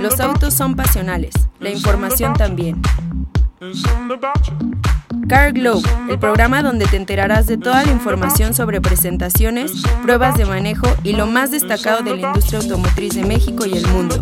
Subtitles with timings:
[0.00, 2.80] Los autos son pasionales, la información también.
[5.28, 10.46] Car Globe, el programa donde te enterarás de toda la información sobre presentaciones, pruebas de
[10.46, 14.18] manejo y lo más destacado de la industria automotriz de México y el mundo.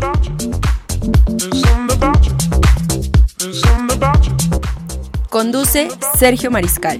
[5.29, 5.87] Conduce
[6.17, 6.99] Sergio Mariscal.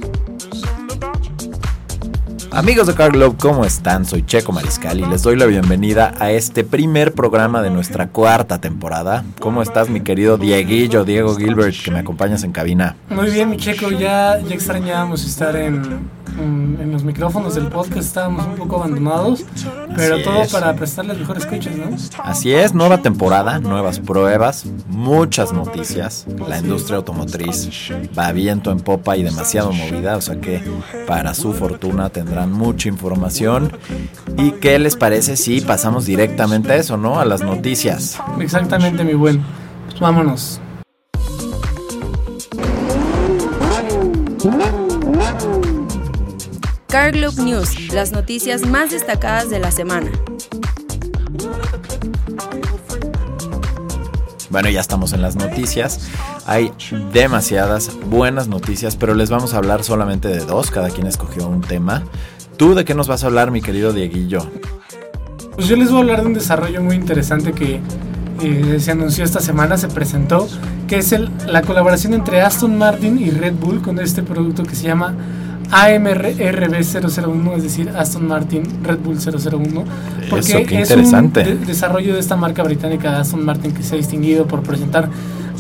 [2.52, 4.06] Amigos de Car Globe, ¿cómo están?
[4.06, 8.60] Soy Checo Mariscal y les doy la bienvenida a este primer programa de nuestra cuarta
[8.60, 9.24] temporada.
[9.40, 12.96] ¿Cómo estás, mi querido Dieguillo, Diego Gilbert, que me acompañas en cabina?
[13.10, 18.46] Muy bien, mi Checo, ya, ya extrañábamos estar en, en, los micrófonos del podcast estábamos
[18.46, 19.46] un poco abandonados,
[19.96, 21.96] pero todo para prestarles mejores escuchas, ¿no?
[22.24, 26.26] Así es, nueva temporada, nuevas pruebas, muchas noticias.
[26.48, 27.70] La industria automotriz
[28.18, 30.62] va viento en popa y demasiado movida, o sea que
[31.08, 33.72] para su fortuna tendrán mucha información.
[34.38, 37.20] ¿Y qué les parece si pasamos directamente a eso, no?
[37.20, 38.20] A las noticias.
[38.40, 39.44] Exactamente, mi buen.
[39.88, 40.62] Pues vámonos.
[46.90, 50.10] Car News, las noticias más destacadas de la semana.
[54.50, 56.10] Bueno, ya estamos en las noticias.
[56.48, 56.72] Hay
[57.14, 60.72] demasiadas buenas noticias, pero les vamos a hablar solamente de dos.
[60.72, 62.04] Cada quien escogió un tema.
[62.58, 64.50] ¿Tú de qué nos vas a hablar, mi querido Dieguillo?
[65.56, 67.82] Pues yo les voy a hablar de un desarrollo muy interesante que
[68.42, 70.48] eh, se anunció esta semana, se presentó,
[70.88, 74.74] que es el, la colaboración entre Aston Martin y Red Bull con este producto que
[74.74, 75.14] se llama
[75.72, 79.84] AMRB001, es decir, Aston Martin Red Bull 001.
[80.30, 81.34] Porque es un
[81.66, 85.10] desarrollo de esta marca británica Aston Martin que se ha distinguido por presentar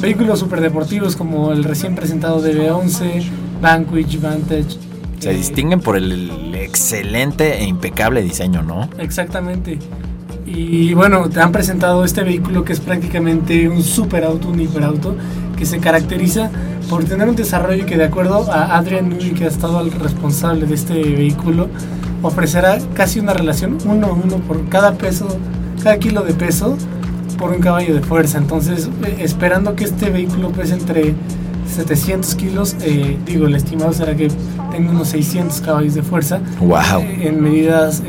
[0.01, 3.23] vehículos superdeportivos como el recién presentado DB11,
[3.61, 4.77] Vanquish, Vantage.
[5.19, 8.89] Se distinguen por el excelente e impecable diseño, ¿no?
[8.97, 9.77] Exactamente.
[10.45, 15.15] Y bueno, te han presentado este vehículo que es prácticamente un superauto, un hiperauto,
[15.59, 16.49] que se caracteriza
[16.89, 20.65] por tener un desarrollo que de acuerdo a Adrian Newey, que ha estado el responsable
[20.65, 21.67] de este vehículo,
[22.23, 25.27] ofrecerá casi una relación uno a uno por cada peso,
[25.83, 26.77] cada kilo de peso
[27.37, 28.37] por un caballo de fuerza.
[28.37, 31.13] Entonces, eh, esperando que este vehículo pese entre
[31.75, 34.29] 700 kilos, eh, digo, el estimado será que
[34.71, 36.39] tenga unos 600 caballos de fuerza.
[36.61, 37.01] Wow.
[37.01, 38.01] Eh, en medidas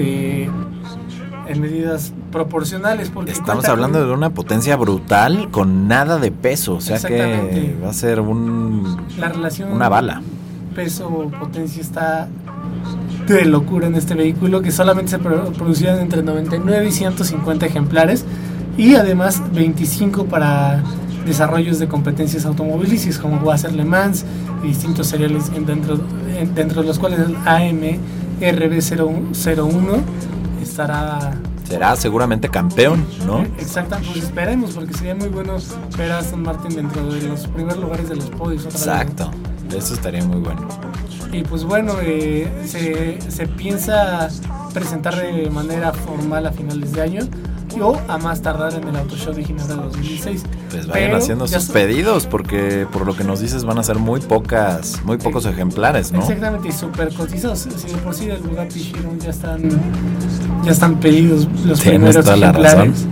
[1.50, 3.10] en medidas proporcionales.
[3.10, 7.90] Porque Estamos hablando de una potencia brutal con nada de peso, o sea que va
[7.90, 10.22] a ser un, la relación una bala.
[10.74, 12.28] Peso-potencia está
[13.26, 18.24] de locura en este vehículo que solamente se producían entre 99 y 150 ejemplares
[18.78, 20.82] y además 25 para
[21.26, 24.24] desarrollos de competencias automovilísticas como va a ser Le Mans
[24.64, 25.98] y distintos seriales dentro,
[26.54, 27.98] dentro de los cuales el AM
[28.40, 30.00] RB01
[30.62, 31.34] estará
[31.70, 33.42] será seguramente campeón, ¿no?
[33.58, 35.56] Exacto, pues esperemos, porque sería muy bueno
[35.96, 38.64] ver a Aston Martin dentro de los primeros lugares de los podios.
[38.64, 39.30] Exacto,
[39.72, 40.66] eso estaría muy bueno.
[41.32, 44.28] Y pues bueno, eh, se, se piensa
[44.74, 47.20] presentar de manera formal a finales de año
[47.80, 50.42] o a más tardar en el Auto Show de Ginebra 2016.
[50.70, 54.20] Pues vayan haciendo sus pedidos porque por lo que nos dices van a ser muy
[54.20, 56.20] pocas, muy pocos ejemplares, ¿no?
[56.20, 57.60] Exactamente, y súper cotizados.
[57.60, 59.62] Si de por sí del Bugatti Chiron ya están
[60.64, 63.06] ya están pedidos los primeros ejemplares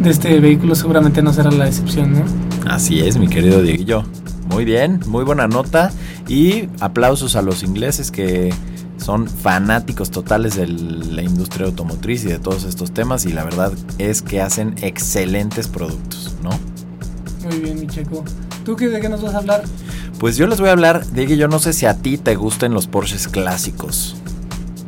[0.00, 2.24] de este vehículo, seguramente no será la excepción, ¿no?
[2.66, 4.04] Así es, mi querido Dieguillo.
[4.50, 5.92] Muy bien, muy buena nota
[6.28, 8.52] y aplausos a los ingleses que
[8.98, 13.72] son fanáticos totales de la industria automotriz y de todos estos temas y la verdad
[13.98, 16.50] es que hacen excelentes productos, ¿no?
[17.48, 18.24] Muy bien, mi checo.
[18.64, 19.64] ¿Tú qué, de qué nos vas a hablar?
[20.18, 22.72] Pues yo les voy a hablar que yo no sé si a ti te gusten
[22.72, 24.16] los Porsches clásicos.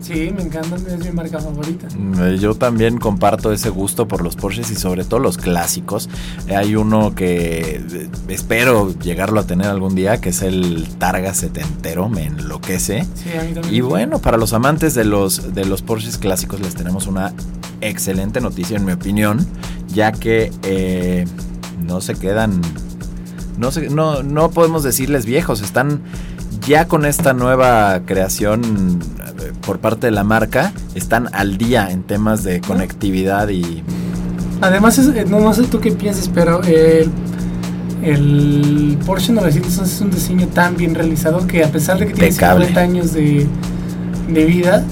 [0.05, 1.89] Sí, me encantan, es mi marca favorita.
[1.97, 6.11] Mm, yo también comparto ese gusto por los Porsches y sobre todo los clásicos.
[6.55, 12.11] Hay uno que eh, espero llegarlo a tener algún día, que es el Targa setentero,
[12.11, 13.07] me enloquece.
[13.15, 13.75] Sí, a mí también.
[13.75, 17.33] Y bueno, para los amantes de los, de los Porsches clásicos les tenemos una
[17.81, 19.47] excelente noticia en mi opinión,
[19.89, 21.25] ya que eh,
[21.83, 22.61] no se quedan,
[23.57, 26.03] no, se, no, no podemos decirles viejos, están
[26.67, 29.01] ya con esta nueva creación
[29.67, 33.83] por parte de la marca están al día en temas de conectividad y...
[34.61, 37.11] Además, eh, no, sé tú qué piensas, pero el,
[38.03, 42.33] el Porsche 911 es un diseño tan bien realizado que a pesar de que tiene
[42.33, 43.47] 50 años de,
[44.29, 44.85] de vida,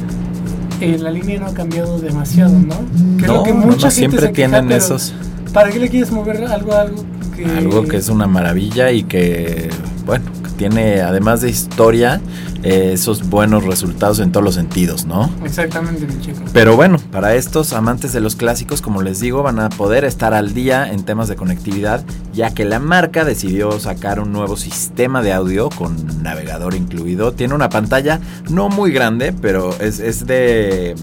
[0.80, 2.74] eh, la línea no ha cambiado demasiado, ¿no?
[3.18, 5.14] Creo que mucha siempre tienen esos...
[5.52, 7.04] ¿Para qué le quieres mover algo algo
[7.36, 7.44] que...
[7.44, 9.70] Algo que es una maravilla y que,
[10.04, 10.24] bueno,
[10.56, 12.20] tiene además de historia,
[12.62, 15.30] eh, esos buenos resultados en todos los sentidos, ¿no?
[15.44, 16.40] Exactamente, mi chico.
[16.52, 20.34] Pero bueno, para estos amantes de los clásicos, como les digo, van a poder estar
[20.34, 25.22] al día en temas de conectividad, ya que la marca decidió sacar un nuevo sistema
[25.22, 27.32] de audio con navegador incluido.
[27.32, 30.94] Tiene una pantalla no muy grande, pero es, es de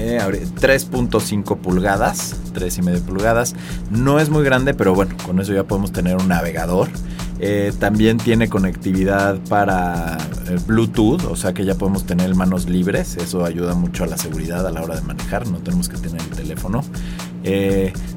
[0.00, 3.54] 3.5 eh, pulgadas, 3,5 pulgadas.
[3.90, 6.88] No es muy grande, pero bueno, con eso ya podemos tener un navegador.
[7.42, 10.18] Eh, también tiene conectividad para
[10.48, 13.16] eh, Bluetooth, o sea que ya podemos tener manos libres.
[13.16, 16.20] Eso ayuda mucho a la seguridad a la hora de manejar, no tenemos que tener
[16.20, 16.82] el teléfono.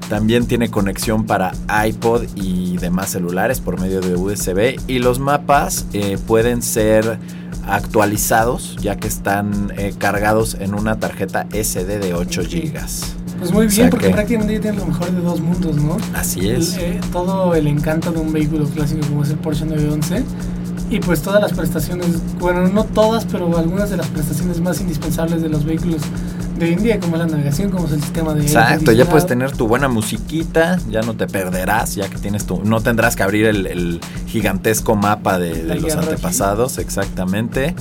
[0.10, 1.54] también tiene conexión para
[1.88, 4.78] iPod y demás celulares por medio de USB.
[4.88, 5.86] Y los mapas
[6.28, 7.18] pueden ser
[7.68, 12.74] actualizados ya que están eh, cargados en una tarjeta SD de 8 GB.
[13.40, 15.98] Pues muy bien, porque prácticamente tienen lo mejor de dos mundos, ¿no?
[16.14, 16.78] Así es.
[16.78, 20.24] Eh, todo el encanto de un vehículo clásico como es el Porsche 911
[20.90, 22.08] y pues todas las prestaciones,
[22.40, 26.02] bueno, no todas, pero algunas de las prestaciones más indispensables de los vehículos
[26.58, 28.42] de hoy en día, como la navegación, como es el sistema de...
[28.44, 32.64] Exacto, ya puedes tener tu buena musiquita, ya no te perderás, ya que tienes tu...
[32.64, 37.76] No tendrás que abrir el, gigantesco mapa de, los antepasados, exactamente.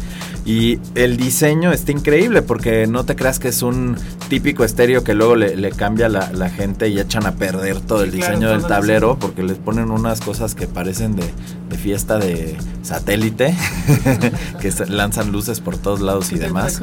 [0.44, 3.96] Y el diseño está increíble porque no te creas que es un
[4.28, 8.10] típico estéreo que luego le, cambia la, la, gente y echan a perder todo el
[8.10, 11.24] diseño del tablero porque les ponen unas cosas que parecen de,
[11.72, 13.56] de fiesta de satélite,
[14.60, 16.82] que lanzan luces por todos lados y demás.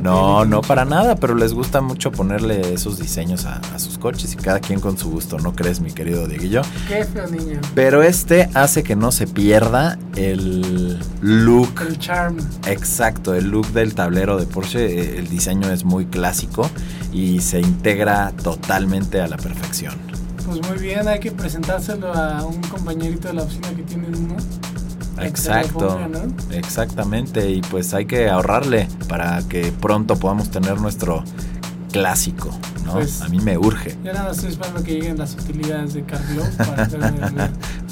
[0.00, 4.36] no, no para nada, pero les gusta mucho ponerle esos diseños a, sus coches y
[4.36, 6.62] cada quien con su gusto, ¿no crees, mi querido Dieguillo?
[6.86, 7.60] Qué feo niño.
[7.74, 11.82] Pero este hace que no se pierda el look.
[11.86, 12.36] El charm.
[12.66, 16.70] Exacto, el look del tablero de Porsche, eh, el diseño es muy clásico
[17.12, 20.13] y se integra totalmente a la perfección.
[20.46, 24.36] Pues muy bien, hay que presentárselo a un compañerito de la oficina que tiene uno.
[25.22, 25.98] Exacto,
[26.50, 31.22] exactamente, y pues hay que ahorrarle para que pronto podamos tener nuestro
[31.92, 32.50] clásico,
[32.84, 32.94] ¿no?
[32.94, 33.96] Pues, a mí me urge.
[34.02, 36.88] Ya nada estoy esperando que lleguen las utilidades de Carlos para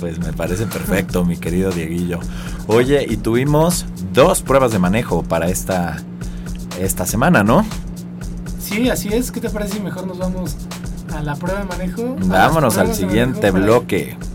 [0.01, 2.19] Pues me parece perfecto, mi querido Dieguillo.
[2.67, 6.03] Oye, y tuvimos dos pruebas de manejo para esta,
[6.81, 7.65] esta semana, ¿no?
[8.61, 9.31] Sí, así es.
[9.31, 10.57] ¿Qué te parece si mejor nos vamos
[11.23, 12.17] la prueba de manejo?
[12.19, 14.17] Vámonos al siguiente bloque.
[14.21, 14.32] fun.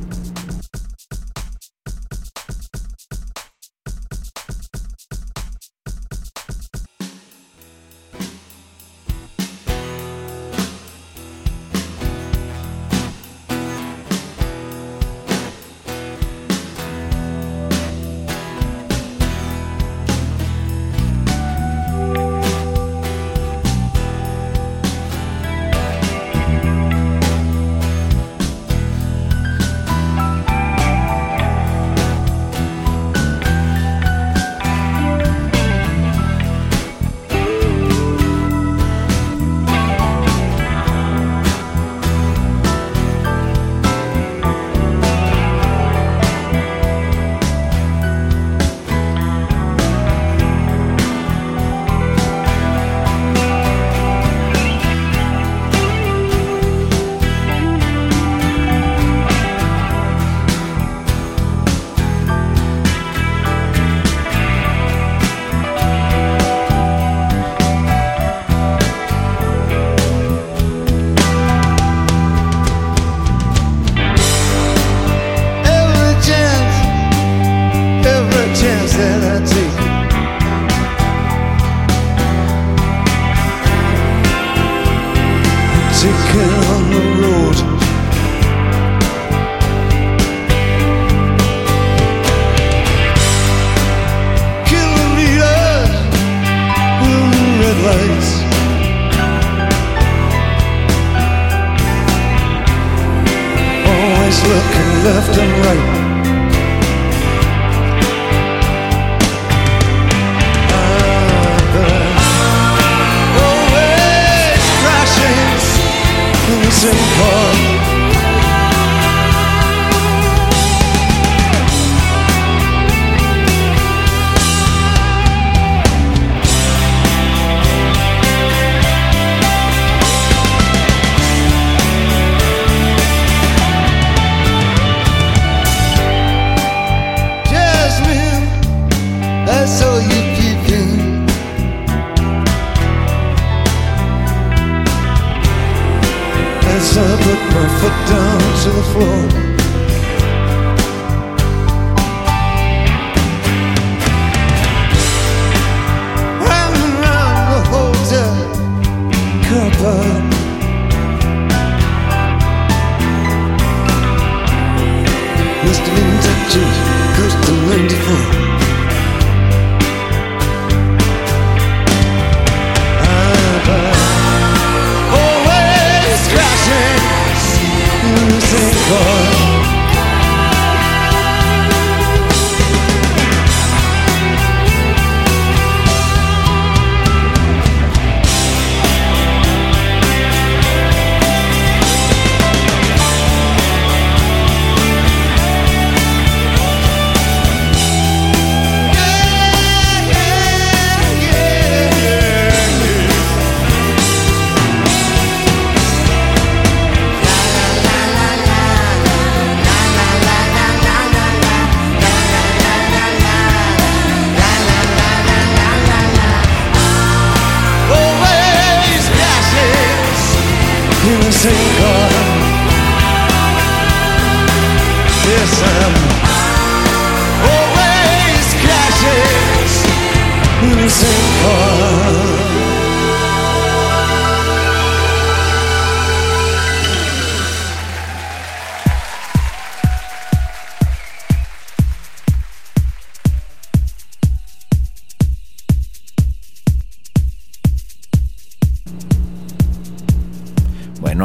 [146.77, 149.46] As I put my foot down to the floor.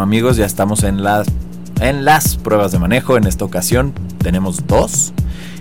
[0.02, 1.28] Bueno amigos, ya estamos en las,
[1.80, 3.16] en las pruebas de manejo.
[3.16, 5.12] En esta ocasión tenemos dos.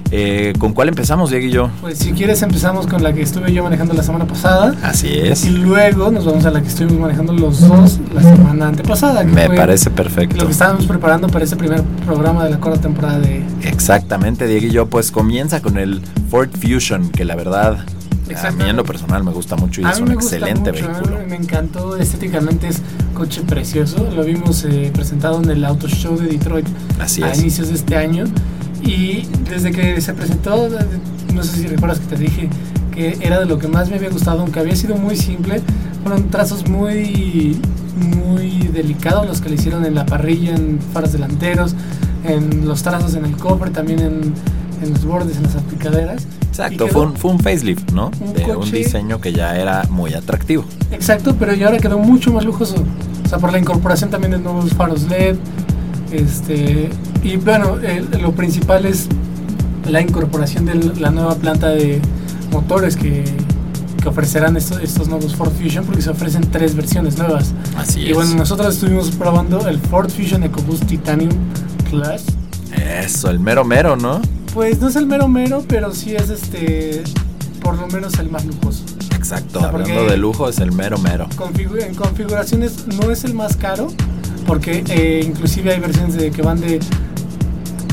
[0.09, 1.69] Eh, ¿Con cuál empezamos, Diego y yo?
[1.79, 4.73] Pues si quieres empezamos con la que estuve yo manejando la semana pasada.
[4.81, 5.47] Así Y es.
[5.47, 9.23] luego nos vamos a la que estuvimos manejando los dos la semana antepasada.
[9.23, 10.43] Me parece Lo perfecto.
[10.47, 13.43] que estábamos preparando para este primer programa de la cuarta temporada de...
[13.61, 17.85] Exactamente, Diego y yo, pues comienza con el Ford Fusion, que la verdad,
[18.35, 21.17] a mí en lo personal me gusta mucho y A es un excelente mucho, vehículo.
[21.27, 22.81] Me encantó, estéticamente es
[23.13, 24.09] coche precioso.
[24.15, 26.67] Lo vimos eh, presentado en el Auto Show de Detroit
[26.99, 27.39] Así a es.
[27.39, 28.25] inicios de este año.
[28.83, 30.67] Y desde que se presentó,
[31.33, 32.49] no sé si recuerdas que te dije
[32.91, 35.61] que era de lo que más me había gustado, aunque había sido muy simple.
[36.03, 37.57] Fueron trazos muy,
[38.25, 41.75] muy delicados los que le hicieron en la parrilla, en faros delanteros,
[42.25, 44.33] en los trazos en el cofre, también en,
[44.81, 46.25] en los bordes, en las aplicaderas.
[46.51, 48.11] Exacto, Y fue un, fue un facelift, ¿no?
[48.19, 50.65] Un de un diseño que ya era muy atractivo.
[50.91, 52.75] Exacto, pero ya ahora quedó mucho más lujoso.
[53.25, 55.37] O sea, por la incorporación también de nuevos faros LED.
[56.11, 56.89] Este,
[57.23, 57.77] y bueno,
[58.19, 59.07] lo principal es
[59.89, 62.01] la incorporación de la nueva planta de
[62.51, 63.23] motores que,
[64.03, 67.53] que ofrecerán estos, estos nuevos Ford Fusion, porque se ofrecen tres versiones nuevas.
[67.77, 68.15] Así y es.
[68.15, 71.31] bueno, nosotros estuvimos probando el Ford Fusion EcoBoost Titanium
[71.89, 72.23] Plus.
[72.75, 74.19] Eso, el mero mero, ¿no?
[74.53, 77.03] Pues no es el mero mero, pero sí es este,
[77.61, 78.83] por lo menos el más lujoso.
[79.15, 81.27] Exacto, O sea, porque- hablando de lujo, es el mero mero.
[81.37, 83.87] Configu- en configuraciones no es el más caro
[84.47, 86.79] porque eh, inclusive hay versiones de que van de,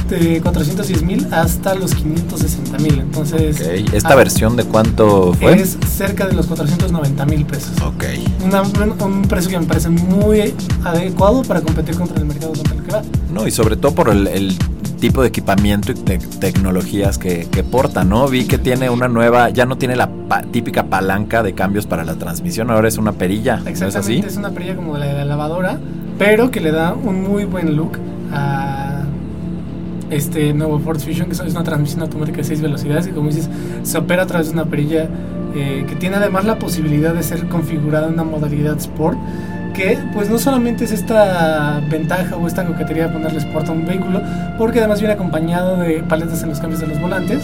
[0.09, 5.61] de 410 mil hasta los 560 mil entonces Ok, ¿Esta ah, versión de cuánto fue?
[5.61, 8.05] es cerca de los 490 mil pesos Ok.
[8.45, 12.75] Una- un, un precio que me parece muy adecuado para competir contra el mercado contra
[12.75, 14.57] el que va No, y sobre todo por el, el
[15.01, 18.29] tipo de equipamiento y te- tecnologías que, que porta, ¿no?
[18.29, 22.05] Vi que tiene una nueva, ya no tiene la pa- típica palanca de cambios para
[22.05, 24.23] la transmisión, ahora es una perilla, ¿no es así?
[24.27, 25.79] Es una perilla como la de la lavadora,
[26.19, 27.93] pero que le da un muy buen look
[28.33, 29.03] a
[30.11, 33.49] este nuevo Ford Fusion, que es una transmisión automática de 6 velocidades, y como dices,
[33.83, 35.09] se opera a través de una perilla
[35.55, 39.19] eh, que tiene además la posibilidad de ser configurada en una modalidad Sport,
[39.79, 43.87] que pues no solamente es esta ventaja o esta coquetería de ponerle Sport a un
[43.87, 44.21] vehículo,
[44.59, 47.43] porque además viene acompañado de paletas en los cambios de los volantes,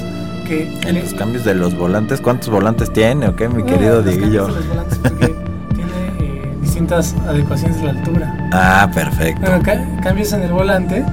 [0.49, 4.03] que En los cambios de los volantes, ¿cuántos volantes tiene o qué, mi Ah, querido
[4.03, 4.49] Dieguillo?
[5.21, 8.49] eh, distintas adecuaciones de la altura.
[8.53, 9.41] Ah, perfecto.
[9.41, 11.05] Bueno, ca- cambios en el volante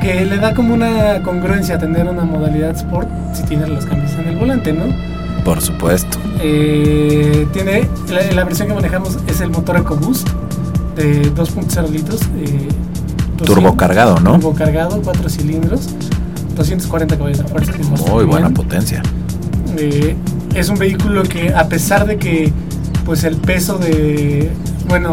[0.00, 4.28] que le da como una congruencia tener una modalidad Sport si tiene los cambios en
[4.28, 4.84] el volante, ¿no?
[5.44, 6.18] Por supuesto.
[6.40, 10.26] Eh, tiene la, la versión que manejamos es el motor EcoBoost
[10.96, 12.20] de 2.0 litros.
[12.36, 12.68] Eh,
[13.38, 14.34] 200 Turbo cargado, ¿no?
[14.34, 15.88] Turbo cargado, 4 cilindros,
[16.56, 17.72] 240 caballos de fuerza.
[17.72, 19.02] que es bastante Muy buena potencia.
[19.78, 20.14] Eh,
[20.54, 22.52] es un vehículo que a pesar de que
[23.04, 24.50] pues el peso de
[24.88, 25.12] bueno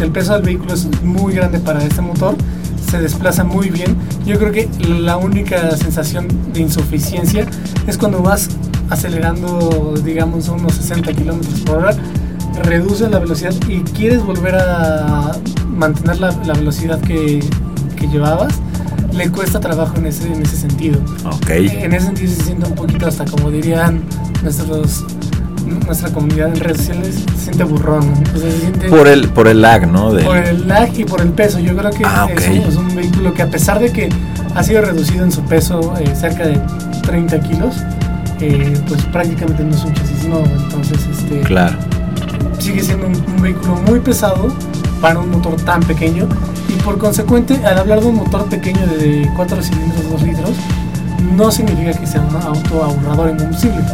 [0.00, 2.36] el peso del vehículo es muy grande para este motor
[2.90, 7.46] se desplaza muy bien yo creo que la única sensación de insuficiencia
[7.86, 8.48] es cuando vas
[8.90, 11.96] acelerando digamos unos 60 kilómetros por hora
[12.62, 15.32] reduces la velocidad y quieres volver a
[15.74, 17.40] mantener la, la velocidad que,
[17.96, 18.54] que llevabas
[19.12, 21.50] le cuesta trabajo en ese, en ese sentido Ok.
[21.50, 24.02] en ese sentido se siente un poquito hasta como dirían
[24.42, 25.04] nuestros
[25.84, 28.10] nuestra comunidad en redes sociales se siente burrón.
[28.32, 28.40] ¿no?
[28.40, 30.12] Se siente Por el, por el lag, ¿no?
[30.14, 31.58] Del- por el lag y por el peso.
[31.58, 32.50] Yo creo que Ah, es, ok.
[32.52, 34.08] un, es un vehículo que a pesar de que
[34.54, 36.58] ha sido reducido en su peso eh, cerca de
[37.02, 37.74] 30 kilos,
[38.40, 40.46] eh, pues prácticamente no es un chasis nuevo.
[40.46, 41.76] Entonces, este, Claro.
[42.58, 44.52] Sigue siendo un, vehículo muy pesado
[45.00, 46.28] para un motor tan pequeño
[46.68, 50.50] y por consecuente al hablar de un motor pequeño de 4 cilindros 2 litros
[51.36, 53.84] no significa que sea un auto ahorrador en combustible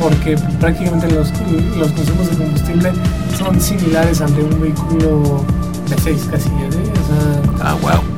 [0.00, 1.32] porque prácticamente los,
[1.76, 2.92] los consumos de combustible
[3.38, 5.44] son similares al de un vehículo
[5.88, 6.92] de 6 casillas ¿eh?
[7.60, 8.09] Ah, wow.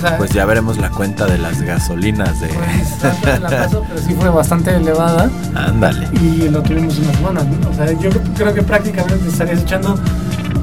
[0.00, 2.48] Sea, Pues ya veremos la cuenta de las gasolinas de...
[2.48, 6.08] pues, la paso, pero sí fue bastante elevada Ándale.
[6.22, 7.40] y lo tuvimos una semana.
[7.44, 7.70] ¿no?
[7.70, 9.98] O sea, yo creo que prácticamente te estarías echando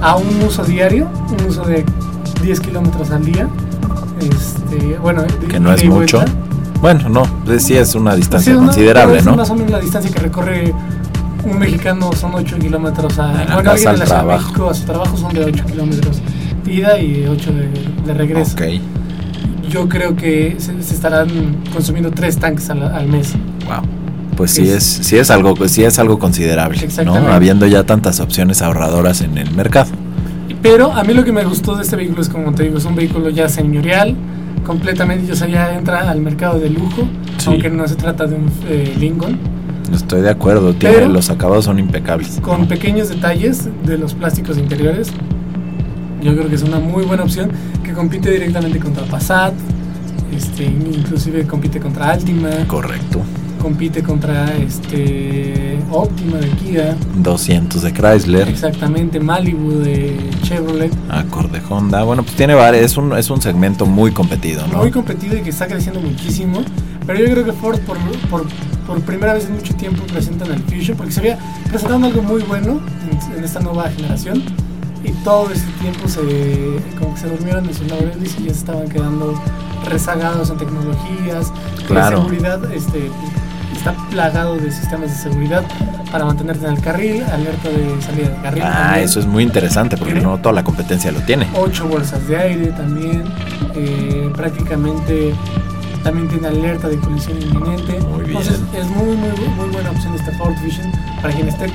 [0.01, 1.08] a un uso diario,
[1.39, 1.86] un uso de
[2.41, 3.48] 10 kilómetros al día.
[4.20, 6.17] Este, bueno, de- Que no es mucho.
[6.20, 6.34] vuelta.
[6.82, 9.36] Bueno, no, pues sí es una distancia Sí, considerable, es ¿no?
[9.36, 10.74] Más o menos la distancia que recorre
[11.44, 14.44] un mexicano son 8 kilómetros a, bueno, casa alguien de la al Ciudad de trabajo.
[14.50, 16.22] México a su trabajo son de 8 kilómetros
[16.65, 17.70] de ida y 8 de,
[18.06, 18.51] de regreso.
[18.53, 18.62] Ok,
[19.70, 21.28] Yo creo que se, se estarán
[21.74, 23.34] consumiendo 3 tanques al, al mes.
[23.66, 23.82] wow.
[24.36, 26.84] Pues sí Es- sí es algo, sí es algo considerable, ¿no?
[26.84, 27.32] Exactamente.
[27.32, 29.90] Habiendo ya tantas opciones ahorradoras en el mercado.
[30.62, 32.86] Pero a mí lo que me gustó de este vehículo es, como te digo, es
[32.86, 34.16] un vehículo ya señorial,
[34.66, 37.08] completamente, o sea, ya entra al mercado de lujo,
[37.38, 37.46] Sí.
[37.48, 39.38] aunque no se trata de un eh, Lincoln,
[39.94, 42.40] Estoy de acuerdo, tiene, los acabados son impecables.
[42.42, 45.08] con pequeños detalles de los plásticos interiores.
[46.27, 47.50] Yo creo que es una muy buena opción
[47.81, 49.53] que compite directamente contra Passat,
[50.36, 53.22] este, inclusive compite contra Altima, Correcto.
[53.62, 60.91] compite contra este Optima de Kia, 200 de Chrysler, exactamente Malibu de Chevrolet.
[61.10, 62.03] Accord de Honda.
[62.03, 64.79] Bueno, pues tiene varios, es un, es un segmento muy competido, ¿no?
[64.79, 66.60] muy competido y que está creciendo muchísimo.
[67.05, 67.98] Pero yo creo que Ford por,
[68.29, 68.46] por,
[68.86, 71.38] por primera vez en mucho tiempo presentan el Fusion porque se había
[71.69, 72.81] presentado algo muy bueno
[73.31, 74.43] en, en esta nueva generación
[75.08, 76.22] y todo este tiempo se
[77.00, 79.34] como que se durmieron en sus laureles y ya se estaban quedando
[79.90, 81.51] rezagados en tecnologías,
[81.88, 82.18] Claro.
[82.20, 83.10] de seguridad, este
[83.75, 85.64] está plagado de sistemas de seguridad
[86.12, 88.64] para mantenerte en el carril, alerta de salida de carril.
[88.66, 89.05] Ah, también.
[89.05, 91.48] eso es muy interesante porque no toda la competencia lo tiene.
[91.55, 93.24] ocho bolsas de aire también,
[93.75, 95.34] eh, prácticamente
[96.03, 98.00] también tiene alerta de colisión inminente.
[98.01, 98.38] Muy bien.
[98.38, 101.66] Entonces es muy, muy, muy buena opción este Ford Vision para quien esté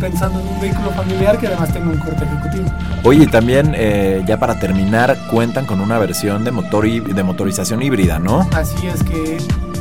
[0.00, 2.64] pensando en un vehículo familiar que además tenga un corte ejecutivo.
[3.04, 7.22] Oye, y también eh, ya para terminar, cuentan con una versión de motor hí- de
[7.22, 8.48] motorización híbrida, ¿no?
[8.54, 9.36] Así es que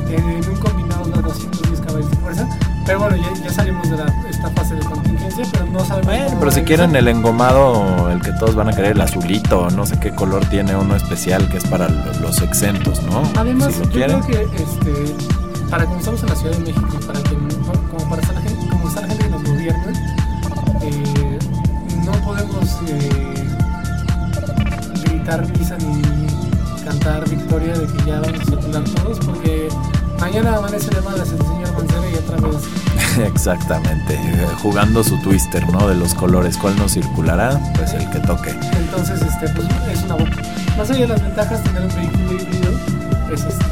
[0.10, 2.48] en un combinado da 210 caballos de fuerza.
[2.86, 6.06] Pero bueno, ya, ya salimos de la, esta fase de contingencia, pero no sabemos.
[6.08, 9.86] Bueno, pero si quieren el engomado, el que todos van a querer, el azulito, no
[9.86, 13.22] sé qué color tiene uno especial que es para lo- los exentos, ¿no?
[13.38, 14.20] Además, si yo quieren.
[14.22, 15.16] creo que este,
[15.70, 17.36] para como estamos en la Ciudad de México, y para que,
[17.92, 18.39] como para estar
[27.60, 29.70] victoria de que ya vamos a circular todos, porque
[30.20, 32.58] mañana amanece de malas el señor Mancera y otra vez.
[33.34, 34.20] Exactamente,
[34.62, 35.88] jugando su twister, ¿no?
[35.88, 37.60] De los colores, ¿cuál nos circulará?
[37.76, 38.52] Pues el que toque.
[38.52, 40.16] Entonces, este, pues, es una
[40.78, 42.70] Más allá de las ventajas, tener un vehículo híbrido
[43.34, 43.66] es este,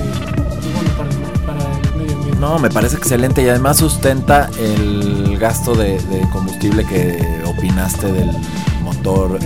[0.74, 2.40] bueno para el, para el medio ambiente.
[2.40, 8.32] No, me parece excelente y además sustenta el gasto de, de combustible que opinaste del
[8.84, 9.40] motor.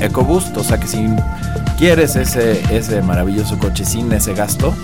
[0.00, 0.56] EcoBoost.
[0.56, 1.06] O sea que si
[1.78, 4.74] quieres ese, ese maravilloso coche sin ese gasto,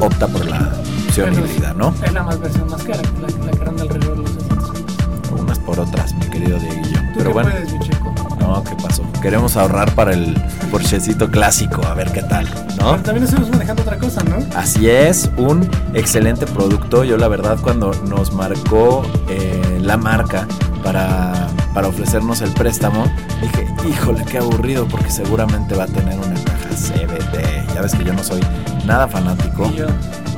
[0.00, 0.72] opta por la
[1.06, 1.94] opción Pero híbrida, ¿no?
[2.04, 5.40] Es la más versión más cara, la, la que ronda alrededor de los 600 pesos.
[5.40, 6.98] Unas por otras, mi querido Dieguillo.
[6.98, 8.14] Tú Pero bueno, puedes, mi checo.
[8.40, 9.02] no, ¿qué pasó?
[9.22, 10.34] Queremos ahorrar para el
[10.70, 12.46] Porschecito clásico, a ver qué tal,
[12.78, 12.92] ¿no?
[12.92, 14.36] Pero también estamos manejando otra cosa, ¿no?
[14.56, 17.02] Así es, un excelente producto.
[17.04, 20.46] Yo la verdad cuando nos marcó eh, la marca
[20.84, 23.04] para, para ofrecernos el préstamo,
[23.40, 27.74] dije, híjole, qué aburrido porque seguramente va a tener una caja CBT.
[27.74, 28.40] Ya ves que yo no soy
[28.86, 29.70] nada fanático.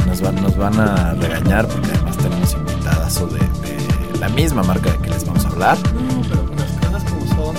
[0.07, 4.91] Nos van, nos van a regañar porque además tenemos invitadas de, de la misma marca
[4.91, 5.79] de que les vamos a hablar.
[5.93, 7.57] no, pero con las cosas como son.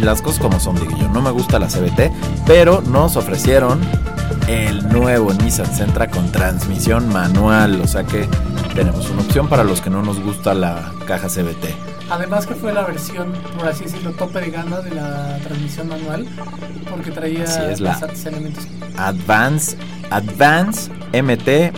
[0.00, 2.12] Las cosas como son, digo yo, no me gusta la CBT,
[2.46, 3.80] pero nos ofrecieron
[4.48, 8.28] el nuevo Nissan Sentra con transmisión manual, o sea que
[8.74, 11.93] tenemos una opción para los que no nos gusta la caja CBT.
[12.10, 16.26] Además que fue la versión, por así decirlo, tope de gama de la transmisión manual,
[16.90, 18.64] porque traía Así es, la- elementos.
[18.96, 19.76] Advance,
[20.10, 21.72] Advance MT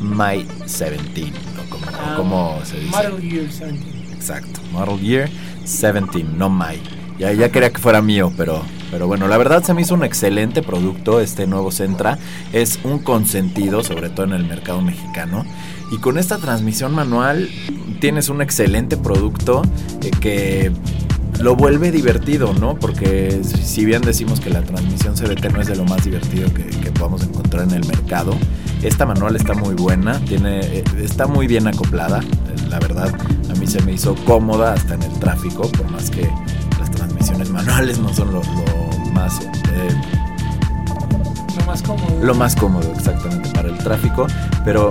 [0.00, 1.32] My 17,
[1.66, 2.90] o como, Ah, como se dice.
[2.96, 3.78] Model Year 17.
[4.14, 5.28] Exacto, Model Year
[5.64, 6.80] 17, no My.
[7.18, 10.04] Ya, ya quería que fuera mío, pero, pero bueno, la verdad se me hizo un
[10.04, 12.18] excelente producto este nuevo Sentra.
[12.52, 15.44] Es un consentido, sobre todo en el mercado mexicano.
[15.90, 17.48] Y con esta transmisión manual
[18.00, 19.62] tienes un excelente producto
[20.02, 20.70] eh, que
[21.40, 22.76] lo vuelve divertido, ¿no?
[22.76, 26.64] Porque si bien decimos que la transmisión CBT no es de lo más divertido que,
[26.64, 28.36] que podamos encontrar en el mercado,
[28.82, 32.20] esta manual está muy buena, tiene, eh, está muy bien acoplada,
[32.68, 33.12] la verdad,
[33.50, 36.28] a mí se me hizo cómoda hasta en el tráfico, por más que
[37.38, 39.40] transmisiones manuales no son lo, lo más...
[39.40, 39.90] eh,
[41.58, 42.18] Lo más cómodo.
[42.22, 44.26] lo más cómodo exactamente para el tráfico,
[44.64, 44.88] pero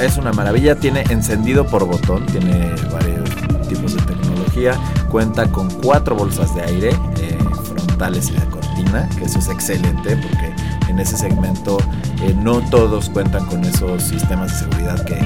[0.00, 3.28] es una maravilla, tiene encendido por botón, tiene varios
[3.68, 4.74] tipos de tecnología,
[5.10, 10.16] cuenta con cuatro bolsas de aire eh, frontales y de cortina, que eso es excelente
[10.16, 10.52] porque
[10.88, 11.78] en ese segmento
[12.22, 15.18] eh, no todos cuentan con esos sistemas de seguridad que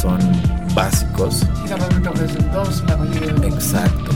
[0.00, 0.18] son
[0.74, 3.54] básicos Y normalmente ofrecen dos, la mayoría de los.
[3.54, 4.10] Exacto.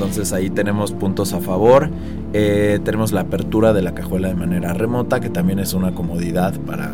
[0.00, 1.90] Entonces ahí tenemos puntos a favor.
[2.32, 6.58] Eh, tenemos la apertura de la cajuela de manera remota, que también es una comodidad
[6.60, 6.90] para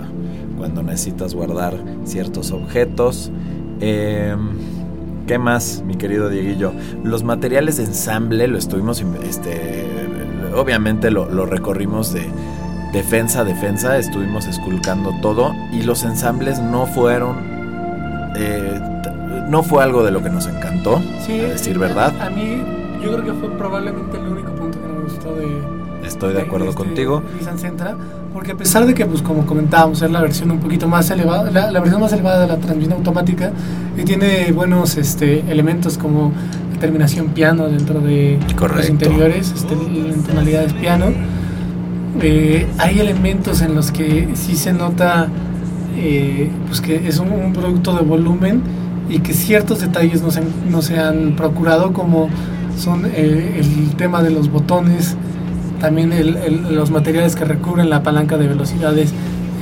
[0.58, 3.30] cuando necesitas guardar ciertos objetos.
[3.80, 4.34] Eh,
[5.28, 6.72] ¿Qué más, mi querido Dieguillo?
[7.04, 9.86] Los materiales de ensamble lo estuvimos, este,
[10.56, 12.26] obviamente lo, lo recorrimos de
[12.92, 17.36] defensa a defensa, estuvimos esculcando todo y los ensambles no fueron,
[18.36, 18.80] eh,
[19.48, 22.12] no fue algo de lo que nos encantó, Sí, a decir verdad.
[22.20, 22.62] A mí,
[23.06, 26.06] yo creo que fue probablemente el único punto que no me gustó de.
[26.06, 27.22] Estoy de acuerdo este contigo.
[27.36, 27.96] Nissan Sentra,
[28.32, 31.50] porque a pesar de que, pues como comentábamos, es la versión un poquito más elevada,
[31.50, 33.52] la, la versión más elevada de la transmisión automática,
[33.96, 36.32] y tiene buenos este, elementos como
[36.80, 38.82] terminación piano dentro de Correcto.
[38.82, 41.06] los interiores, este, en tonalidades piano.
[42.20, 45.28] Eh, hay elementos en los que sí se nota
[45.96, 48.62] eh, pues que es un, un producto de volumen
[49.08, 52.28] y que ciertos detalles no se no se han procurado como
[52.78, 55.16] son eh, el tema de los botones
[55.80, 59.12] también el- el- los materiales que recubren la palanca de velocidades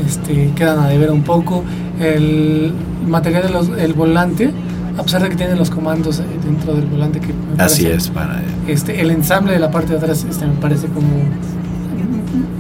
[0.07, 1.65] este, quedan a deber un poco
[2.01, 2.73] el
[3.09, 4.51] material del volante
[4.99, 7.95] a pesar de que tiene los comandos eh, dentro del volante que me Así parece-
[7.95, 11.09] es, para este, el ensamble de la parte de atrás este, me parece como.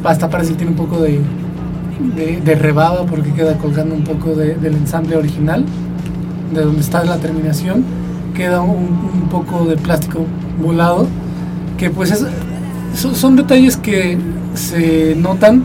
[0.04, 1.20] Hasta parece que tiene un poco de,
[2.16, 5.64] de, de rebaba porque queda colgando un poco de- del ensamble original,
[6.54, 7.84] de donde está la terminación.
[8.34, 10.26] Queda un, un poco de plástico
[10.60, 11.06] volado,
[11.78, 12.26] que pues es,
[12.96, 14.18] son, son detalles que
[14.54, 15.62] se notan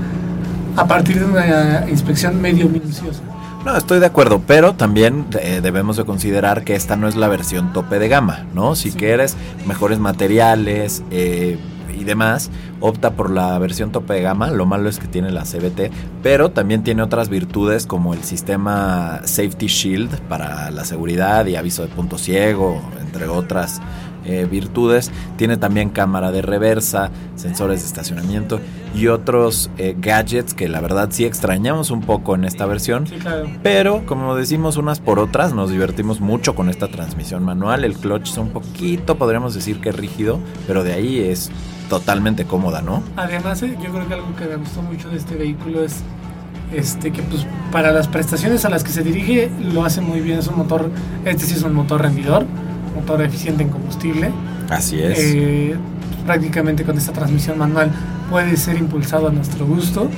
[0.76, 3.22] a partir de una inspección medio minuciosa.
[3.66, 7.28] No, estoy de acuerdo, pero también eh, debemos de considerar que esta no es la
[7.28, 8.76] versión tope de gama, ¿no?
[8.76, 8.98] Si Sí.
[8.98, 9.36] quieres
[9.68, 11.58] mejores materiales eh,
[12.00, 14.50] y demás, opta por la versión tope de gama.
[14.52, 15.92] Lo malo es que tiene la CBT,
[16.24, 21.82] pero también tiene otras virtudes como el sistema Safety Shield para la seguridad y aviso
[21.82, 23.82] de punto ciego, entre otras
[24.26, 25.12] eh, virtudes.
[25.38, 28.60] Tiene también cámara de reversa, sensores de estacionamiento
[28.96, 33.08] y otros eh, gadgets que la verdad sí extrañamos un poco en esta versión.
[33.08, 33.50] Sí, claro.
[33.64, 37.84] Pero, como decimos unas por otras, nos divertimos mucho con esta transmisión manual.
[37.84, 41.52] El clutch es un poquito, podríamos decir que rígido, pero de ahí es
[41.90, 43.04] totalmente cómoda, ¿no?
[43.16, 46.02] Además, eh, yo creo que algo que me gustó mucho de este vehículo es
[46.74, 50.40] este que pues para las prestaciones a las que se dirige lo hace muy bien.
[50.40, 50.90] Es un motor,
[51.26, 52.46] este sí es un motor rendidor,
[52.96, 54.32] motor eficiente en combustible.
[54.70, 55.20] Así es.
[55.20, 55.76] Eh,
[56.26, 57.92] prácticamente con esta transmisión manual
[58.30, 60.10] puede ser impulsado a nuestro gusto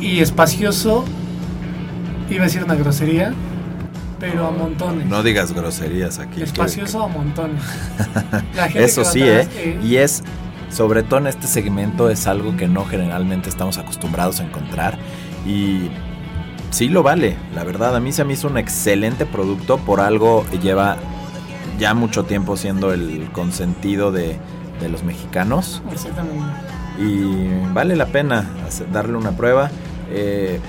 [0.00, 1.04] y espacioso.
[2.30, 3.32] Iba a decir una grosería,
[4.20, 5.06] pero a montones.
[5.06, 6.42] no digas groserías aquí.
[6.42, 7.62] espacioso a montones.
[8.74, 9.78] Eso que sí, atrás, ¿eh?
[9.82, 10.22] Y es,
[10.70, 14.98] sobre todo en este segmento, es algo que no generalmente estamos acostumbrados a encontrar.
[15.46, 15.88] Y
[16.70, 17.96] sí lo vale, la verdad.
[17.96, 19.78] A mí se me hizo un excelente producto.
[19.78, 20.96] Por algo lleva
[21.78, 24.38] ya mucho tiempo siendo el consentido de,
[24.80, 25.82] de los mexicanos.
[25.92, 26.44] Exactamente.
[26.98, 28.48] Y vale la pena
[28.92, 29.70] darle una prueba.
[30.10, 30.60] Eh,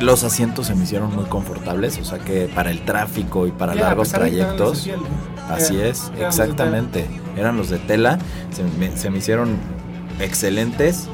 [0.00, 3.72] los asientos se me hicieron muy confortables, o sea que para el tráfico y para
[3.72, 4.88] a largos trayectos.
[5.48, 7.06] Así es, exactamente.
[7.36, 8.18] Eran los de tela,
[8.50, 9.56] se me, se me hicieron
[10.20, 11.08] excelentes.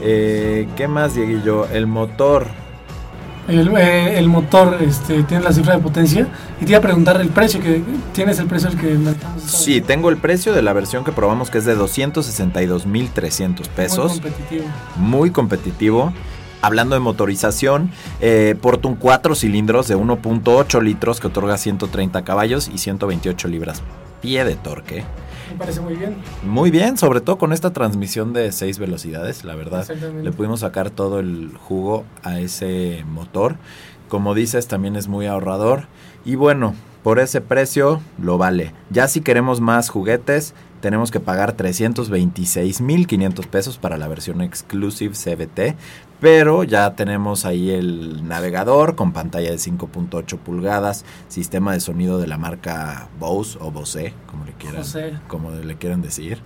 [0.00, 1.66] Eh, ¿Qué más, Dieguillo?
[1.66, 2.48] El motor.
[3.48, 6.28] El, eh, el motor este, tiene la cifra de potencia.
[6.60, 9.80] Y te iba a preguntar el precio, que tienes el precio al que marcamos Sí,
[9.80, 14.12] tengo el precio de la versión que probamos que es de 262.300 Muy pesos.
[14.12, 14.64] competitivo.
[14.96, 16.12] Muy competitivo.
[16.62, 22.70] Hablando de motorización, eh, porta un 4 cilindros de 1.8 litros que otorga 130 caballos
[22.72, 23.82] y 128 libras
[24.24, 25.04] pie de torque.
[25.50, 26.16] Me parece muy bien.
[26.42, 29.86] Muy bien, sobre todo con esta transmisión de 6 velocidades, la verdad.
[30.22, 33.56] Le pudimos sacar todo el jugo a ese motor.
[34.08, 35.86] Como dices, también es muy ahorrador.
[36.24, 38.72] Y bueno, por ese precio lo vale.
[38.90, 40.54] Ya si queremos más juguetes,
[40.84, 45.76] tenemos que pagar 326.500 pesos para la versión Exclusive CBT,
[46.20, 52.26] pero ya tenemos ahí el navegador con pantalla de 5.8 pulgadas, sistema de sonido de
[52.26, 56.40] la marca Bose o Bose, como le quieran, como le quieran decir,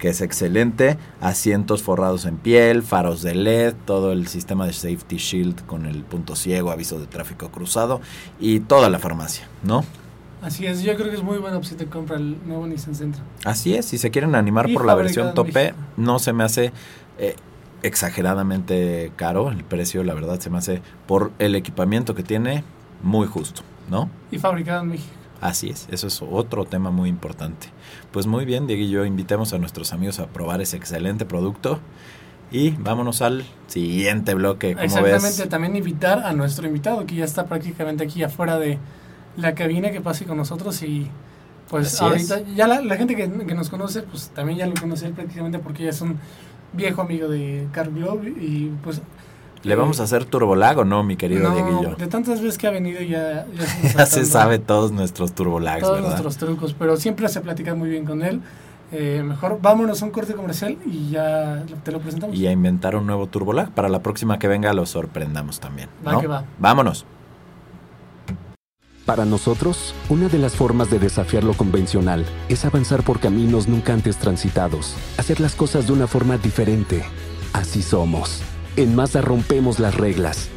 [0.00, 5.18] que es excelente, asientos forrados en piel, faros de LED, todo el sistema de safety
[5.18, 8.00] shield con el punto ciego, aviso de tráfico cruzado
[8.40, 9.84] y toda la farmacia, ¿no?
[10.44, 13.22] Así es, yo creo que es muy buena opción de compra el nuevo Nissan Sentra.
[13.44, 15.76] Así es, si se quieren animar Y por la versión tope, México.
[15.96, 16.70] no se me hace
[17.18, 17.34] eh,
[17.82, 22.62] exageradamente caro el precio, la verdad se me hace por el equipamiento que tiene
[23.02, 24.10] muy justo, ¿no?
[24.30, 25.12] Y fabricado en México.
[25.40, 27.68] Así es, eso es otro tema muy importante.
[28.12, 31.80] Pues muy bien, Diego y yo invitemos a nuestros amigos a probar ese excelente producto
[32.50, 35.48] y vámonos al siguiente bloque, ¿cómo Exactamente, ves?
[35.48, 38.78] también invitar a nuestro invitado que ya está prácticamente aquí afuera de
[39.36, 41.08] la cabina que pase con nosotros y
[41.68, 44.74] pues Así ahorita ya la, la gente que, que nos conoce pues también ya lo
[44.74, 46.18] conoce prácticamente porque ya es un
[46.72, 49.00] viejo amigo de Car Globe y pues
[49.62, 51.96] ¿Le vamos a hacer turbolago, no, mi querido no, Dieguillo?
[51.96, 55.94] de tantas veces que ha venido ya, ya, Ya se sabe todos nuestros turbolags, todos
[55.94, 56.08] ¿verdad?
[56.08, 58.42] nuestros trucos, pero siempre se platica muy bien con él.
[58.92, 62.36] Eh, mejor vámonos a un corte comercial y ya te lo presentamos.
[62.36, 65.88] y a inventar un nuevo turbolag para la próxima que venga lo sorprendamos también.
[66.06, 66.20] Va ¿no?
[66.20, 66.44] que va.
[66.58, 67.06] Vámonos.
[69.06, 73.92] Para nosotros, una de las formas de desafiar lo convencional es avanzar por caminos nunca
[73.92, 77.04] antes transitados, hacer las cosas de una forma diferente.
[77.52, 78.40] Así somos.
[78.76, 80.48] En Mazda rompemos las reglas.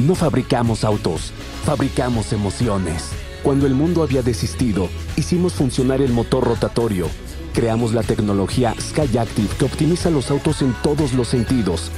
[0.00, 1.32] No fabricamos autos,
[1.64, 3.10] fabricamos emociones.
[3.44, 7.06] Cuando el mundo había desistido, hicimos funcionar el motor rotatorio.
[7.54, 11.92] Creamos la tecnología Skyactiv que optimiza los autos en todos los sentidos.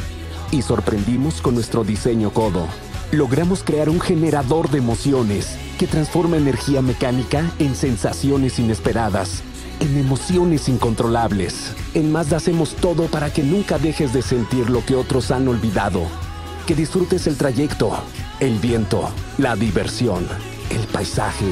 [0.51, 2.67] Y sorprendimos con nuestro diseño codo.
[3.13, 9.43] Logramos crear un generador de emociones que transforma energía mecánica en sensaciones inesperadas,
[9.81, 11.73] en emociones incontrolables.
[11.95, 16.03] En Mazda hacemos todo para que nunca dejes de sentir lo que otros han olvidado.
[16.67, 17.93] Que disfrutes el trayecto,
[18.41, 20.29] el viento, la diversión,
[20.69, 21.47] el paisaje,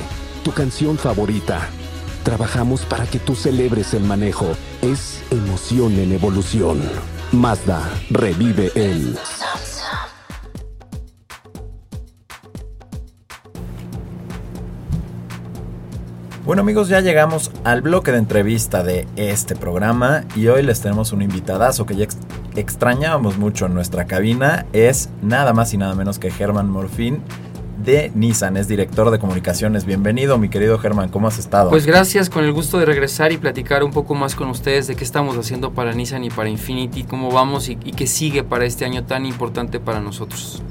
[0.44, 1.70] tu canción favorita.
[2.22, 4.46] Trabajamos para que tú celebres el manejo.
[4.82, 6.82] Es emoción en evolución.
[7.32, 9.18] Mazda revive el
[16.46, 21.12] Bueno amigos, ya llegamos al bloque de entrevista de este programa y hoy les tenemos
[21.12, 22.18] un invitadazo que ya ex-
[22.54, 24.64] extrañábamos mucho en nuestra cabina.
[24.72, 27.20] Es nada más y nada menos que Germán Morfín
[27.84, 29.84] de Nissan, es director de comunicaciones.
[29.86, 31.68] Bienvenido mi querido Germán, ¿cómo has estado?
[31.70, 34.94] Pues gracias, con el gusto de regresar y platicar un poco más con ustedes de
[34.94, 38.64] qué estamos haciendo para Nissan y para Infinity, cómo vamos y, y qué sigue para
[38.66, 40.62] este año tan importante para nosotros.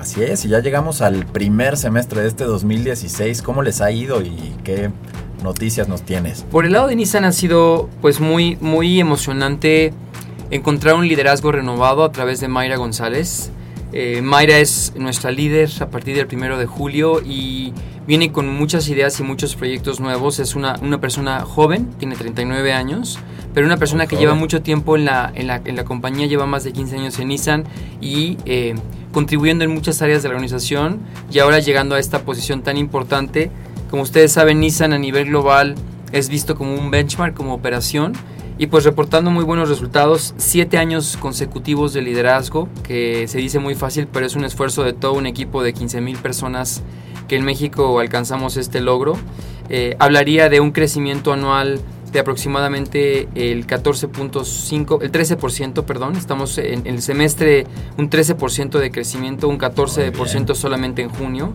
[0.00, 3.42] Así es, y ya llegamos al primer semestre de este 2016.
[3.42, 4.90] ¿Cómo les ha ido y qué
[5.44, 6.42] noticias nos tienes?
[6.50, 9.92] Por el lado de Nissan ha sido pues muy, muy emocionante
[10.50, 13.50] encontrar un liderazgo renovado a través de Mayra González.
[13.92, 17.74] Eh, Mayra es nuestra líder a partir del primero de julio y
[18.06, 20.38] viene con muchas ideas y muchos proyectos nuevos.
[20.38, 23.18] Es una, una persona joven, tiene 39 años,
[23.52, 26.46] pero una persona que lleva mucho tiempo en la, en, la, en la compañía, lleva
[26.46, 27.64] más de 15 años en Nissan
[28.00, 28.76] y eh,
[29.12, 31.00] contribuyendo en muchas áreas de la organización
[31.32, 33.50] y ahora llegando a esta posición tan importante.
[33.90, 35.74] Como ustedes saben, Nissan a nivel global
[36.12, 38.12] es visto como un benchmark, como operación
[38.60, 43.74] y pues reportando muy buenos resultados, siete años consecutivos de liderazgo, que se dice muy
[43.74, 46.82] fácil, pero es un esfuerzo de todo un equipo de 15 mil personas
[47.26, 49.16] que en México alcanzamos este logro.
[49.70, 51.80] Eh, hablaría de un crecimiento anual
[52.12, 57.66] de aproximadamente el 14.5, el 13%, perdón, estamos en, en el semestre
[57.98, 61.52] un 13% de crecimiento, un 14% solamente en junio.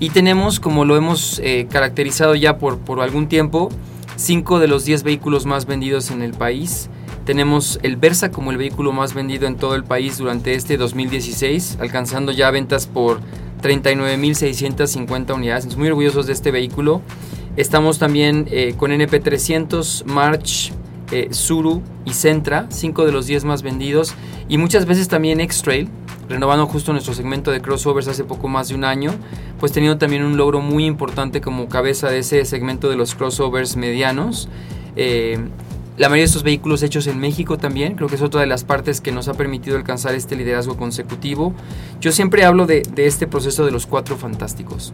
[0.00, 3.68] Y tenemos, como lo hemos eh, caracterizado ya por, por algún tiempo,
[4.16, 6.88] 5 de los 10 vehículos más vendidos en el país.
[7.24, 11.78] Tenemos el Versa como el vehículo más vendido en todo el país durante este 2016,
[11.80, 13.20] alcanzando ya ventas por
[13.62, 15.64] 39.650 unidades.
[15.64, 17.00] Estamos muy orgullosos de este vehículo.
[17.56, 20.72] Estamos también eh, con NP300, March,
[21.12, 24.14] eh, Suru y Sentra, 5 de los 10 más vendidos.
[24.48, 25.88] Y muchas veces también X-Trail,
[26.28, 29.12] renovando justo nuestro segmento de crossovers hace poco más de un año,
[29.60, 33.76] pues teniendo también un logro muy importante como cabeza de ese segmento de los crossovers
[33.76, 34.48] medianos.
[34.96, 35.38] Eh,
[35.96, 38.64] la mayoría de estos vehículos hechos en México también, creo que es otra de las
[38.64, 41.54] partes que nos ha permitido alcanzar este liderazgo consecutivo.
[42.00, 44.92] Yo siempre hablo de, de este proceso de los cuatro fantásticos.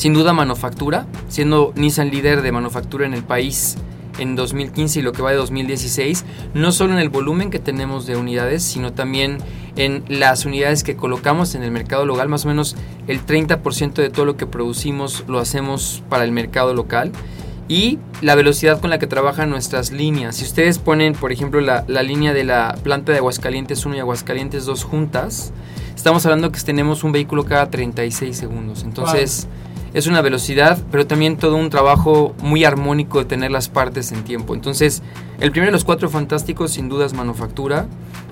[0.00, 3.76] Sin duda manufactura, siendo Nissan líder de manufactura en el país
[4.18, 8.06] en 2015 y lo que va de 2016, no solo en el volumen que tenemos
[8.06, 9.36] de unidades, sino también
[9.76, 12.76] en las unidades que colocamos en el mercado local, más o menos
[13.08, 17.12] el 30% de todo lo que producimos lo hacemos para el mercado local.
[17.68, 20.36] y la velocidad con la que trabajan nuestras líneas.
[20.36, 24.64] Si ustedes ponen, por ejemplo, la, línea de la planta de Aguascalientes 1 y Aguascalientes
[24.64, 25.52] 2 juntas,
[25.94, 28.82] estamos hablando que tenemos un vehículo cada 36 segundos.
[28.82, 29.46] Entonces,
[29.94, 34.22] es una velocidad, pero también todo un trabajo muy armónico de tener las partes en
[34.24, 34.54] tiempo.
[34.54, 35.02] Entonces,
[35.40, 37.86] el primero de los cuatro fantásticos, sin duda, es manufactura.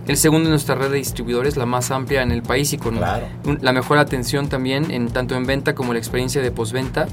[0.07, 2.97] El segundo es nuestra red de distribuidores, la más amplia en el país y con
[2.97, 3.27] Claro.
[3.61, 7.07] la mejor atención también, en, tanto en venta como la experiencia de postventa.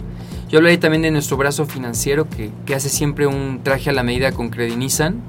[0.47, 4.03] Yo hablaré también de nuestro brazo financiero, que, que hace siempre un traje a la
[4.03, 5.21] medida con Credit Nissan.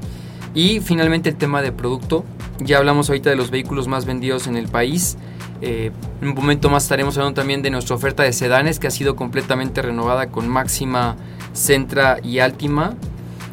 [0.55, 2.25] Y finalmente el tema de producto.
[2.61, 5.17] Ya hablamos ahorita de los vehículos más vendidos en el país.
[5.61, 5.91] Eh,
[6.21, 9.17] en un momento más estaremos hablando también de nuestra oferta de sedanes, que ha sido
[9.17, 11.17] completamente renovada con Máxima,
[11.53, 12.95] Centra y Altima.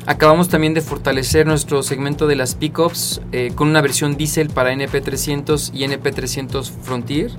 [0.06, 4.74] Acabamos también de fortalecer nuestro segmento de las pickups eh, con una versión diésel para
[4.74, 7.32] NP300 y NP300 Frontier.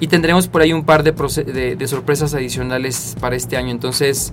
[0.00, 1.12] Y tendremos por ahí un par de,
[1.76, 3.70] de sorpresas adicionales para este año.
[3.70, 4.32] Entonces,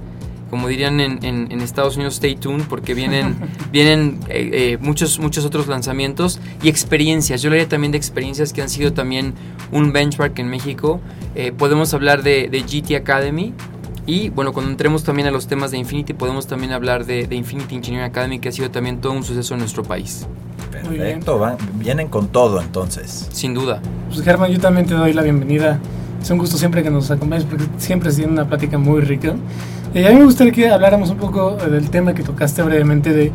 [0.56, 3.36] como dirían en, en- en Estados Unidos, stay tuned porque vienen,
[3.74, 7.42] vienen eh, eh, muchos, muchos otros lanzamientos y experiencias.
[7.42, 9.34] Yo hablaría también de experiencias que han sido también
[9.74, 11.02] un benchmark en México.
[11.36, 13.54] Eh, podemos hablar de, de GT Academy.
[14.08, 17.36] Y bueno, cuando entremos también a los temas de Infinity, podemos también hablar de, de
[17.36, 20.26] Infinity Engineering Academy, que ha sido también todo un suceso en nuestro país.
[20.86, 21.00] Muy bien.
[21.06, 23.28] Perfecto, van- vienen con todo entonces.
[23.34, 23.82] Sin duda.
[24.10, 25.80] Pues Germán, yo también te doy la bienvenida.
[26.22, 29.36] Es un gusto siempre que nos acompañes porque siempre se tiene una plática muy rica.
[29.96, 33.14] Eh, a mí me gustaría que habláramos un poco eh, del tema que tocaste brevemente
[33.14, 33.32] de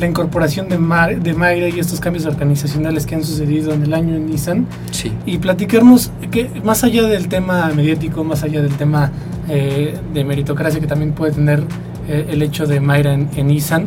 [0.00, 3.92] la incorporación de, Mar- de Mayra y estos cambios organizacionales que han sucedido en el
[3.94, 5.10] año en Nissan Sí.
[5.26, 9.10] y platicarnos que más allá del tema mediático, más allá del tema
[9.48, 11.64] eh, de meritocracia que también puede tener
[12.08, 13.86] eh, el hecho de Mayra en, en Nissan,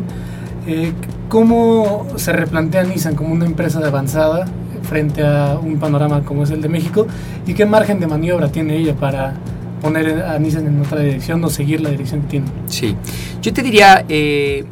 [0.66, 0.92] eh,
[1.30, 4.46] ¿cómo se replantea Nissan como una empresa de avanzada
[4.82, 7.06] frente a un panorama como es el de México?
[7.46, 9.34] ¿Y qué margen de maniobra tiene ella para
[9.80, 12.46] poner a Nissan en otra dirección o seguir la dirección que tiene?
[12.66, 12.96] Sí.
[13.42, 14.64] Yo te diría, eh,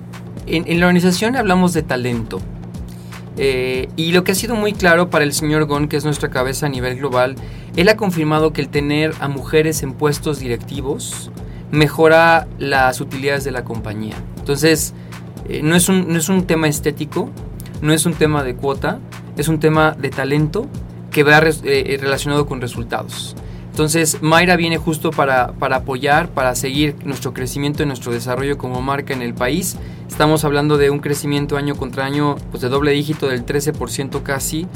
[0.46, 2.40] en, en la organización hablamos de talento.
[3.40, 6.28] Eh, y lo que ha sido muy claro para el señor Gon, que es nuestra
[6.28, 7.36] cabeza a nivel global,
[7.76, 11.30] él ha confirmado que el tener a mujeres en puestos directivos
[11.70, 14.16] mejora las utilidades de la compañía.
[14.38, 14.92] Entonces,
[15.48, 17.30] eh, no, es un, no es un tema estético,
[17.80, 18.98] no es un tema de cuota,
[19.36, 20.66] es un tema de talento
[21.12, 23.36] que va res- eh, relacionado con resultados.
[23.78, 28.82] Entonces, Mayra viene justo para, para apoyar, para seguir nuestro crecimiento y nuestro desarrollo como
[28.82, 29.76] marca en el país.
[30.08, 34.66] Estamos hablando de un crecimiento año contra año pues de doble dígito del 13% casi.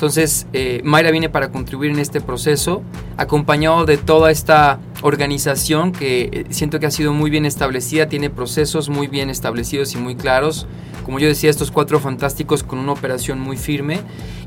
[0.00, 2.82] Entonces, eh, Mayra viene para contribuir en este proceso,
[3.18, 8.30] acompañado de toda esta organización que eh, siento que ha sido muy bien establecida, tiene
[8.30, 10.66] procesos muy bien establecidos y muy claros.
[11.04, 14.00] Como yo decía, estos cuatro fantásticos con una operación muy firme.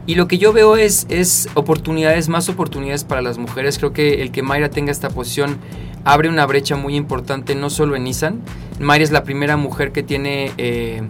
[0.07, 3.77] Y lo que yo veo es, es oportunidades, más oportunidades para las mujeres.
[3.77, 5.59] Creo que el que Mayra tenga esta posición
[6.03, 8.41] abre una brecha muy importante, no solo en Nissan.
[8.79, 11.03] Mayra es la primera mujer que tiene eh,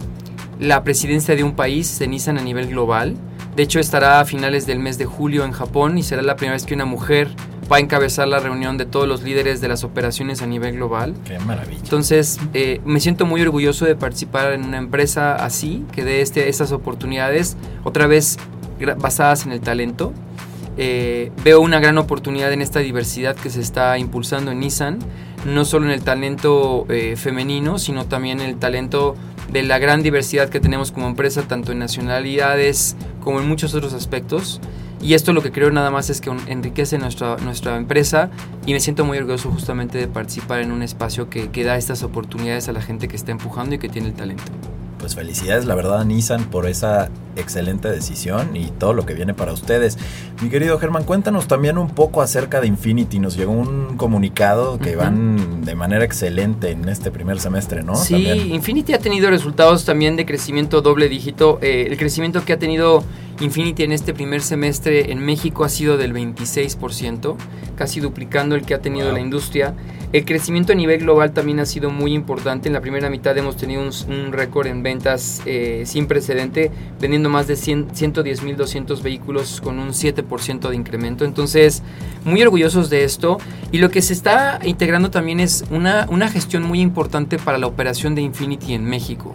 [0.60, 3.16] la presidencia de un país de Nissan a nivel global.
[3.56, 6.54] De hecho, estará a finales del mes de julio en Japón y será la primera
[6.54, 7.28] vez que una mujer
[7.70, 11.14] va a encabezar la reunión de todos los líderes de las operaciones a nivel global.
[11.24, 11.80] Qué maravilla.
[11.82, 16.48] Entonces, eh, me siento muy orgulloso de participar en una empresa así, que dé este,
[16.48, 18.38] estas oportunidades, otra vez
[18.98, 20.12] basadas en el talento.
[20.76, 24.98] Eh, veo una gran oportunidad en esta diversidad que se está impulsando en Nissan,
[25.46, 29.14] no solo en el talento eh, femenino, sino también en el talento
[29.50, 33.92] de la gran diversidad que tenemos como empresa, tanto en nacionalidades como en muchos otros
[33.94, 34.60] aspectos.
[35.00, 38.30] Y esto lo que creo nada más es que enriquece nuestra, nuestra empresa
[38.64, 42.02] y me siento muy orgulloso justamente de participar en un espacio que, que da estas
[42.02, 44.44] oportunidades a la gente que está empujando y que tiene el talento.
[45.04, 49.34] Pues felicidades, la verdad, a Nissan por esa excelente decisión y todo lo que viene
[49.34, 49.98] para ustedes.
[50.40, 53.18] Mi querido Germán, cuéntanos también un poco acerca de Infinity.
[53.18, 55.00] Nos llegó un comunicado que Ujú.
[55.04, 57.96] van de manera excelente en este primer semestre, ¿no?
[57.96, 58.54] Sí, También.
[58.54, 61.58] Infinity ha tenido resultados también de crecimiento doble dígito.
[61.60, 63.04] Eh, el crecimiento que ha tenido
[63.40, 67.36] Infinity en este primer semestre en México ha sido del 26%,
[67.76, 69.14] casi duplicando el que ha tenido Wow.
[69.14, 69.74] la industria.
[70.12, 72.68] El crecimiento a nivel global también ha sido muy importante.
[72.68, 76.70] En la primera mitad hemos tenido un, un récord en ventas eh, sin precedente,
[77.00, 81.24] vendiendo más de 100 110.200 vehículos con un 7% de incremento.
[81.24, 81.82] Entonces,
[82.24, 83.38] muy orgullosos de esto.
[83.72, 87.66] Y lo que se está integrando también es una, una gestión muy importante para la
[87.66, 89.34] operación de Infinity en México.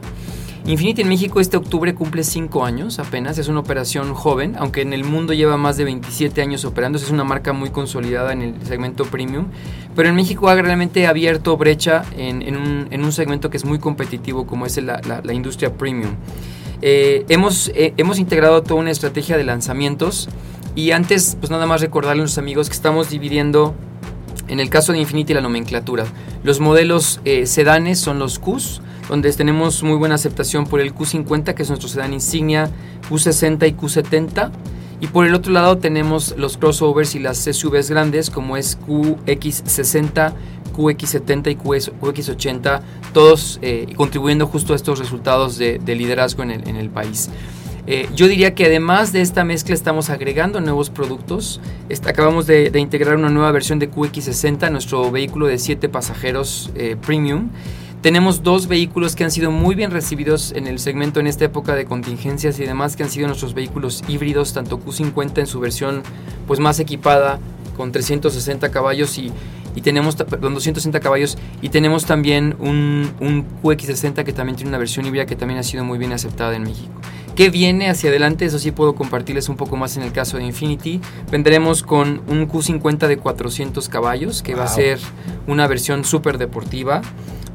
[0.70, 4.93] Infinity en México este octubre cumple 5 años apenas, es una operación joven, aunque en
[4.93, 8.67] el mundo lleva más de 27 años operando, es una marca muy consolidada en el
[8.67, 9.47] segmento premium,
[9.95, 13.80] pero en México ha realmente abierto brecha en, un, en un segmento que es muy
[13.80, 16.11] competitivo como es la, industria premium.
[16.84, 20.30] Eh, hemos, eh, hemos integrado toda una estrategia de lanzamientos
[20.76, 23.74] y antes pues nada más recordarle a los amigos que estamos dividiendo
[24.49, 26.05] En el caso de Infinity la nomenclatura.
[26.43, 31.53] Los modelos eh, sedanes son los Qs, donde tenemos muy buena aceptación por el Q50,
[31.53, 32.69] que es nuestro sedán insignia,
[33.09, 34.51] Q60 y Q70.
[35.01, 40.33] Y por el otro lado tenemos los crossovers y las SUVs grandes, como es QX60,
[40.75, 42.81] QX70 y QX80,
[43.13, 47.29] todos eh, contribuyendo justo a estos resultados de, liderazgo en el, en el país.
[47.91, 51.59] Eh, yo diría que además de esta mezcla estamos agregando nuevos productos.
[52.05, 57.49] acabamos de, integrar una nueva versión de QX60, nuestro vehículo de 7 pasajeros eh, premium.
[58.03, 61.73] Tenemos dos vehículos que han sido muy bien recibidos en el segmento en esta época
[61.73, 66.03] de contingencias y demás, que han sido nuestros vehículos híbridos, tanto Q50 en su versión
[66.45, 67.39] pues más equipada
[67.75, 69.31] con 360 caballos y,
[69.81, 75.07] tenemos, perdón, 260 caballos y tenemos también un, un QX60 que también tiene una versión
[75.07, 76.91] híbrida que también ha sido muy bien aceptada en México.
[77.39, 78.43] ¿Qué viene hacia adelante?
[78.43, 80.99] Eso sí puedo compartirles un poco más en el caso de Infinity.
[81.31, 84.99] Vendremos con un Q50 de 400 caballos, que va a ser
[85.47, 87.01] una versión súper deportiva.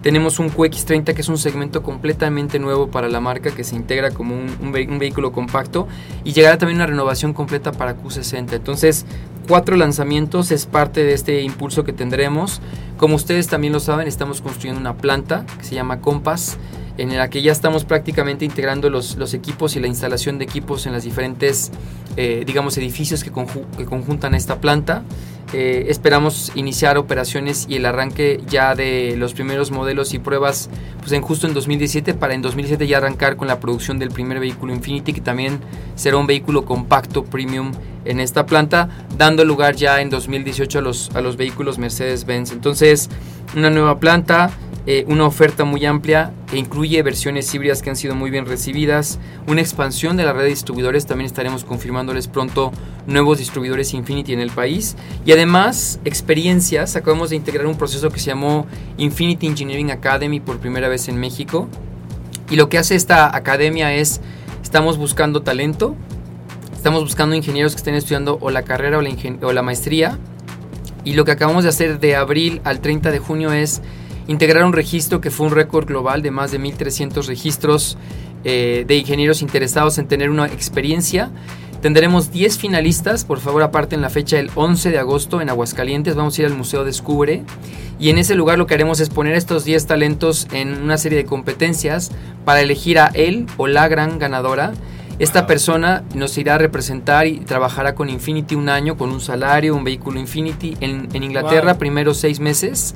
[0.01, 4.11] Tenemos un QX30 que es un segmento completamente nuevo para la marca que se integra
[4.11, 5.87] como un, vehículo compacto
[6.25, 8.55] y llegará también una renovación completa para Q60.
[8.55, 9.05] Entonces,
[9.47, 12.63] cuatro lanzamientos es parte de este impulso que tendremos.
[12.97, 16.57] Como ustedes también lo saben, estamos construyendo una planta que se llama Compass
[16.99, 20.93] en la que ya estamos prácticamente integrando los, equipos y la instalación de equipos en
[20.93, 21.73] las diferentes,
[22.17, 23.33] eh, digamos, edificios que,
[23.77, 25.03] que, conjuntan esta planta.
[25.53, 30.69] Eh, esperamos iniciar operaciones y el arranque ya de los primeros modelos y pruebas
[30.99, 34.41] pues en justo en 2017 para en 2017 ya arrancar con la producción del primer
[34.41, 35.61] vehículo Infinity que también
[35.95, 37.71] será un vehículo compacto premium
[38.05, 43.09] en esta planta dando lugar ya en 2018 a los, a los vehículos Mercedes-Benz entonces
[43.55, 44.51] una nueva planta
[44.87, 49.19] eh, una oferta muy amplia que incluye versiones híbridas que han sido muy bien recibidas,
[49.47, 52.71] una expansión de la red de distribuidores, también estaremos confirmándoles pronto
[53.07, 58.21] nuevos distribuidores Infinity en el país y además experiencias, acabamos de integrar un proceso que
[58.21, 58.67] se llamó
[58.99, 61.67] Infinity Engineering Academy por primera vez en México
[62.51, 64.21] y lo que hace esta academia es,
[64.63, 65.97] estamos buscando talento,
[66.75, 69.11] estamos buscando ingenieros que estén estudiando o la carrera o la,
[69.41, 70.19] o la maestría
[71.05, 73.81] y lo que acabamos de hacer de abril al 30 de junio es
[74.27, 77.97] integrar un registro que fue un récord global de más de 1.300 registros
[78.45, 81.31] eh, de ingenieros interesados en tener una experiencia.
[81.81, 86.15] Tendremos 10 finalistas, por favor aparte en la fecha del 11 de agosto en Aguascalientes,
[86.15, 87.43] vamos a ir al Museo Descubre.
[87.99, 91.19] Y en ese lugar lo que haremos es poner estos 10 talentos en una serie
[91.19, 92.11] de competencias
[92.45, 94.73] para elegir a él o la gran ganadora
[95.19, 99.77] esta persona nos irá a representar y trabajará con Infinity un año con un salario,
[99.77, 100.77] un vehículo Infinity.
[100.81, 102.95] En, Inglaterra, primero seis meses,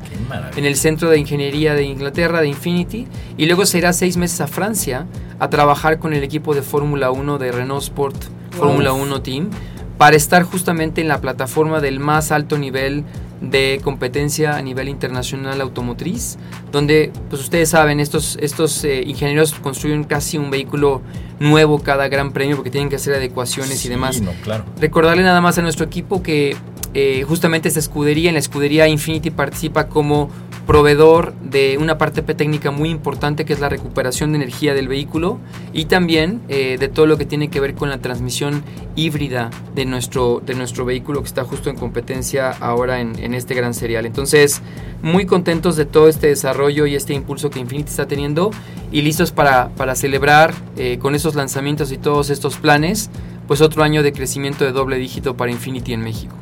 [0.57, 3.07] en el Centro de Ingeniería de Inglaterra de Infinity,
[3.37, 5.07] y luego se irá seis meses a Francia
[5.39, 8.17] a trabajar con el equipo de Fórmula 1 de Renault Sport
[8.51, 9.51] Fórmula 1 Team
[9.99, 13.05] para estar justamente en la plataforma del más alto nivel
[13.41, 16.39] de competencia a nivel internacional automotriz,
[16.73, 21.03] donde, pues ustedes saben, estos, estos eh, ingenieros construyen casi un vehículo
[21.39, 24.21] nuevo cada gran premio porque tienen que hacer adecuaciones y demás.
[24.43, 24.65] claro.
[24.81, 26.57] Recordarle nada más a nuestro equipo que
[26.95, 30.31] eh, justamente esta escudería, en la escudería Infinity participa como
[30.69, 35.39] proveedor de una parte técnica muy importante que es la recuperación de energía del vehículo
[35.73, 38.63] y también eh, de todo lo que tiene que ver con la transmisión
[38.95, 43.73] híbrida de nuestro, de nuestro vehículo que está justo en competencia ahora en, este gran
[43.73, 44.05] serial.
[44.05, 44.61] Entonces,
[45.01, 48.51] muy contentos de todo este desarrollo y este impulso que Infinity está teniendo
[48.93, 53.09] y listos para, para celebrar eh, con esos lanzamientos y todos estos planes,
[53.47, 56.37] pues otro año de crecimiento de doble dígito para Infinity en México.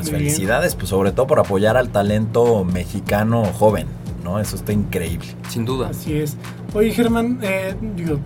[0.00, 3.86] Pues felicidades, pues sobre todo por apoyar al talento mexicano joven,
[4.24, 4.38] ¿no?
[4.38, 5.26] Eso está increíble.
[5.48, 5.88] Sin duda.
[5.88, 6.36] Así es.
[6.74, 8.18] Oye, Germán, eh, digo,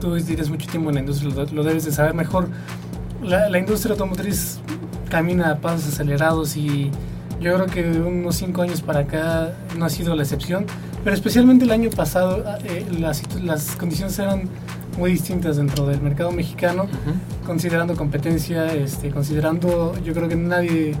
[0.00, 2.48] tú tienes mucho tiempo en la industria, lo, debes de saber mejor.
[3.22, 4.58] La, industria automotriz
[5.08, 6.90] camina a pasos acelerados y
[7.40, 10.66] yo creo que unos cinco años para acá no ha sido la excepción,
[11.04, 14.48] pero especialmente el año pasado eh, las, las condiciones eran
[14.98, 16.86] muy distintas dentro del mercado mexicano,
[17.46, 20.94] considerando competencia, este, considerando, yo creo que nadie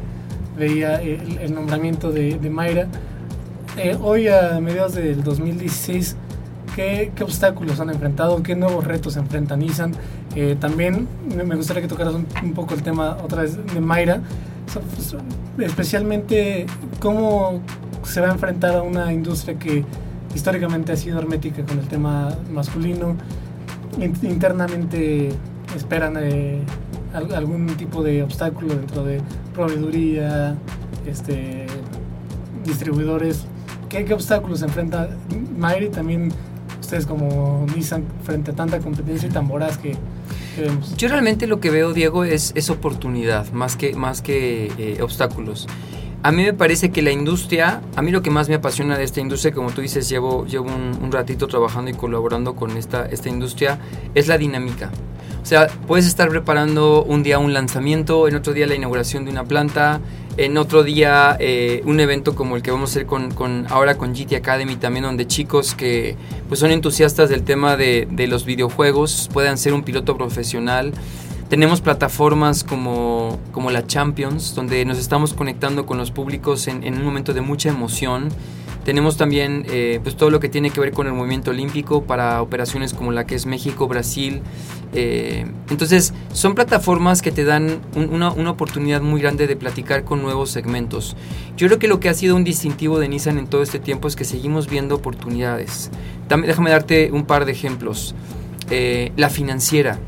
[0.56, 2.86] veía el, nombramiento de, Mayra.
[3.76, 6.16] Eh, hoy, a mediados del 2016,
[6.76, 8.42] ¿qué, ¿qué, obstáculos han enfrentado?
[8.42, 9.92] ¿Qué nuevos retos enfrentan Nissan?
[10.36, 14.20] Eh, también me gustaría que tocaras un, poco el tema otra vez de Mayra,
[14.72, 15.16] pues,
[15.58, 16.66] especialmente
[17.00, 17.60] cómo
[18.04, 19.84] se va a enfrentar a una industria que
[20.34, 23.16] históricamente ha sido hermética con el tema masculino,
[24.22, 25.30] internamente
[25.76, 26.60] esperan eh,
[27.14, 29.20] algún tipo de obstáculo dentro de
[29.54, 30.56] proveeduría,
[31.06, 31.66] este,
[32.64, 33.46] distribuidores.
[33.88, 35.10] ¿Qué, ¿Qué, obstáculos enfrenta
[35.56, 36.32] Mayri también
[36.80, 39.96] ustedes como Nissan frente a tanta competencia y tan voraz que,
[40.58, 40.96] vemos?
[40.96, 45.68] Yo realmente lo que veo, Diego, es, es oportunidad más que, más que eh, obstáculos.
[46.24, 49.04] A mí me parece que la industria, a mí lo que más me apasiona de
[49.04, 53.28] esta industria, como tú dices, llevo, llevo un, ratito trabajando y colaborando con esta, esta
[53.28, 53.78] industria,
[54.14, 54.90] es la dinámica.
[55.42, 59.32] O sea, puedes estar preparando un día un lanzamiento, en otro día la inauguración de
[59.32, 60.00] una planta,
[60.38, 63.98] en otro día eh, un evento como el que vamos a hacer con, con- ahora
[63.98, 66.16] con GT Academy también, donde chicos que
[66.48, 70.94] pues son entusiastas del tema de, de los videojuegos puedan ser un piloto profesional.
[71.54, 77.04] Tenemos plataformas como, como la Champions, donde nos estamos conectando con los públicos en, un
[77.04, 78.28] momento de mucha emoción.
[78.84, 82.42] Tenemos también eh, pues todo lo que tiene que ver con el movimiento olímpico para
[82.42, 84.42] operaciones como la que es México, Brasil.
[84.94, 90.02] Eh, entonces, son plataformas que te dan un- una, una oportunidad muy grande de platicar
[90.02, 91.16] con nuevos segmentos.
[91.56, 94.08] Yo creo que lo que ha sido un distintivo de Nissan en todo este tiempo
[94.08, 95.92] es que seguimos viendo oportunidades.
[96.28, 98.16] Dame- déjame darte un par de ejemplos.
[98.70, 100.00] Eh, la financiera.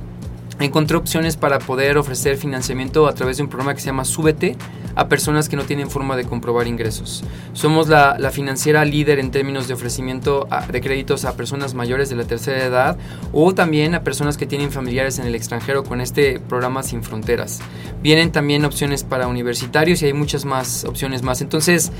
[0.59, 4.57] Encontré opciones para poder ofrecer financiamiento a través de un programa que se llama Súbete
[4.95, 7.23] a personas que no tienen forma de comprobar ingresos.
[7.53, 12.17] Somos la, financiera líder en términos de ofrecimiento a- de créditos a personas mayores de
[12.17, 12.97] la tercera edad
[13.35, 17.61] o también a personas que tienen familiares en el extranjero con este programa Sin Fronteras.
[18.03, 21.43] Vienen también opciones para universitarios y hay muchas más opciones más.
[21.43, 21.93] Entonces,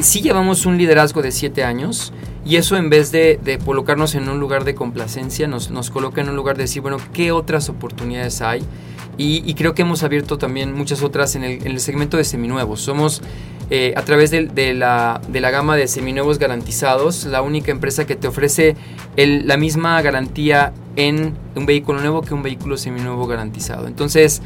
[0.00, 2.12] sí llevamos un liderazgo de siete años
[2.44, 6.28] y eso en vez de, colocarnos en un lugar de complacencia, nos, nos coloca en
[6.28, 8.62] un lugar de decir, bueno, ¿qué otras oportunidades hay?
[9.16, 12.80] Y, creo que hemos abierto también muchas otras en el, en el segmento de seminuevos.
[12.80, 13.22] Somos,
[13.70, 18.16] eh, a través de, la, de la gama de seminuevos garantizados, la única empresa que
[18.16, 18.76] te ofrece
[19.16, 23.86] la misma garantía en un vehículo nuevo que un vehículo seminuevo garantizado.
[23.86, 24.42] Entonces,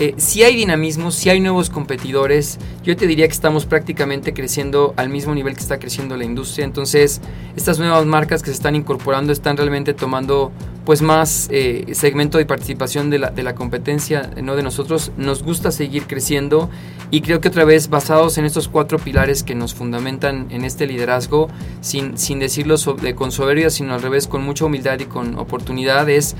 [0.00, 4.92] eh, si hay dinamismo, si hay nuevos competidores, yo te diría que estamos prácticamente creciendo
[4.96, 6.64] al mismo nivel que está creciendo la industria.
[6.64, 7.20] Entonces,
[7.54, 10.50] estas nuevas marcas que se están incorporando están realmente tomando
[10.84, 15.12] pues más eh, segmento de participación de la, competencia, no de nosotros.
[15.16, 16.68] Nos gusta seguir creciendo
[17.12, 20.88] y creo que otra vez basados en estos cuatro pilares que nos fundamentan en este
[20.88, 21.48] liderazgo,
[21.80, 22.74] sin, decirlo
[23.14, 26.34] con soberbia, sino al revés, con mucha humildad y con oportunidades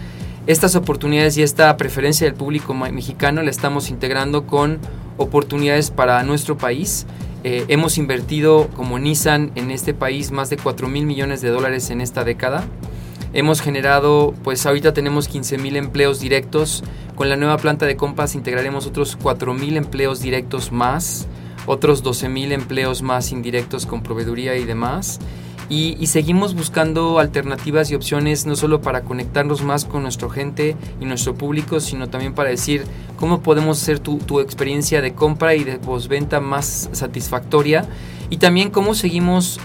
[0.47, 4.79] estas oportunidades y esta preferencia del público mexicano la estamos integrando con
[5.17, 7.07] oportunidades para nuestro país.
[7.45, 11.91] Eh, hemos invertido como Nissan en este país más de 4 mil millones de dólares
[11.91, 12.65] en esta década.
[13.33, 16.85] Hemos generado, pues ahorita tenemos 15 mil empleos directos.
[17.15, 21.27] Con la nueva planta de compas integraremos otros 4 mil empleos directos más,
[21.67, 25.21] otros 12 mil empleos más indirectos con proveeduría y demás.
[25.69, 30.77] Y, y seguimos buscando alternativas y opciones no solo para conectarnos más con nuestra gente
[31.01, 32.85] y nuestro público, sino también para decir
[33.19, 37.87] cómo podemos hacer tu, tu experiencia de compra y de postventa más satisfactoria
[38.31, 39.61] y también cómo seguimos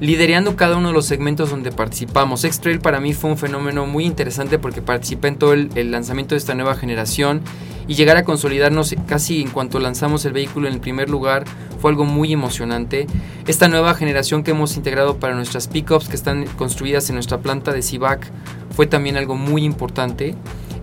[0.00, 2.42] liderando cada uno de los segmentos donde participamos.
[2.44, 6.34] X-Trail para mí fue un fenómeno muy interesante porque participé en todo el, el lanzamiento
[6.34, 7.40] de esta nueva generación
[7.88, 11.44] y llegar a consolidarnos casi en cuanto lanzamos el vehículo en el primer lugar
[11.80, 13.06] fue algo muy emocionante.
[13.46, 17.72] Esta nueva generación que hemos integrado para nuestras pickups que están construidas en nuestra planta
[17.72, 18.30] de CIVAC
[18.74, 20.34] fue también algo muy importante.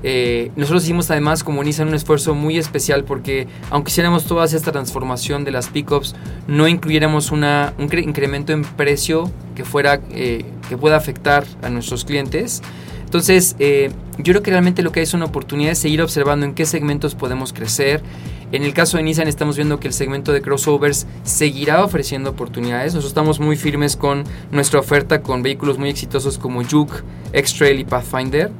[0.02, 4.72] Eh, nosotros hicimos además como Nissan un esfuerzo muy especial porque aunque hiciéramos toda esta
[4.72, 6.16] transformación de las pickups,
[6.47, 11.70] no incluyéramos una, un cre- incremento en precio que, fuera, eh, que pueda afectar a
[11.70, 12.62] nuestros clientes.
[13.10, 13.89] Entonces, eh,
[14.20, 16.68] yo creo que realmente lo que hay es una oportunidad de seguir observando en qué
[16.68, 18.03] segmentos podemos crecer.
[18.51, 22.93] En el caso de Nissan estamos viendo que el segmento de crossovers seguirá ofreciendo oportunidades.
[22.93, 27.03] Nosotros estamos muy firmes con nuestra oferta con vehículos muy exitosos como Juke,
[27.34, 28.51] X-Trail y Pathfinder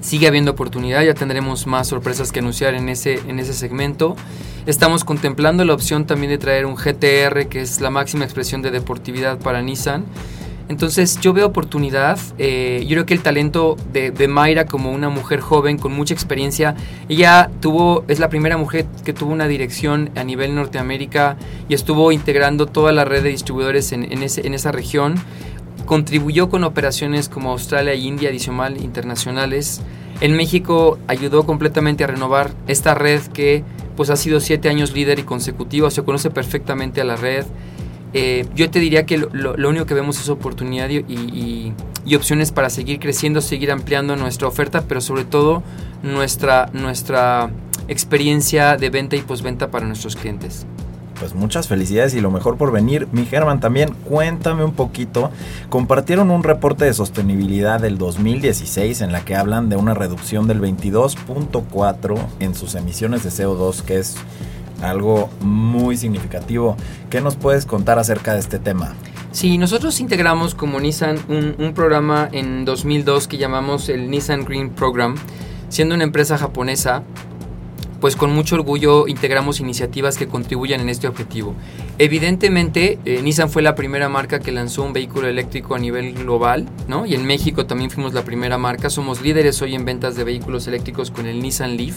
[0.00, 4.16] sigue habiendo oportunidad, ya tendremos más sorpresas que anunciar en ese, en ese segmento.
[4.66, 8.72] Estamos contemplando la opción también de traer un GTR, que es la máxima expresión de
[8.72, 10.04] deportividad para Nissan.
[10.68, 15.08] Entonces yo veo oportunidad, eh, yo creo que el talento de, de Mayra como una
[15.08, 16.74] mujer joven con mucha experiencia,
[17.08, 21.36] ella tuvo, es la primera mujer que tuvo una dirección a nivel Norteamérica
[21.68, 25.14] y estuvo integrando toda la red de distribuidores en, esa región
[25.86, 29.80] contribuyó con operaciones como Australia y India adicional internacionales.
[30.20, 33.64] En México ayudó completamente a renovar esta red que
[33.96, 37.44] pues ha sido siete años líder y consecutiva, se conoce perfectamente a la red.
[38.14, 41.04] Eh, yo te diría que lo, único que vemos es oportunidad y,
[42.04, 45.62] y, opciones para seguir creciendo, seguir ampliando nuestra oferta, pero sobre todo
[46.02, 47.50] nuestra, nuestra
[47.88, 50.66] experiencia de venta y postventa para nuestros clientes
[51.22, 53.06] pues muchas felicidades y lo mejor por venir.
[53.12, 55.30] Mi Germán, también cuéntame un poquito.
[55.68, 60.60] Compartieron un reporte de sostenibilidad del 2016 en la que hablan de una reducción del
[60.60, 64.16] 22.4 en sus emisiones de CO2, que es
[64.82, 66.76] algo muy significativo.
[67.08, 68.94] ¿Qué nos puedes contar acerca de este tema?
[69.30, 75.14] Sí, nosotros integramos como Nissan un, programa en 2002 que llamamos el Nissan Green Program,
[75.70, 77.02] siendo una empresa japonesa
[78.02, 81.54] pues con mucho orgullo integramos iniciativas que contribuyan en este objetivo.
[81.98, 86.68] Evidentemente, eh, Nissan fue la primera marca que lanzó un vehículo eléctrico a nivel global,
[86.88, 87.06] ¿no?
[87.06, 88.90] Y en México también fuimos la primera marca.
[88.90, 91.94] Somos líderes hoy en ventas de vehículos eléctricos con el Nissan Leaf.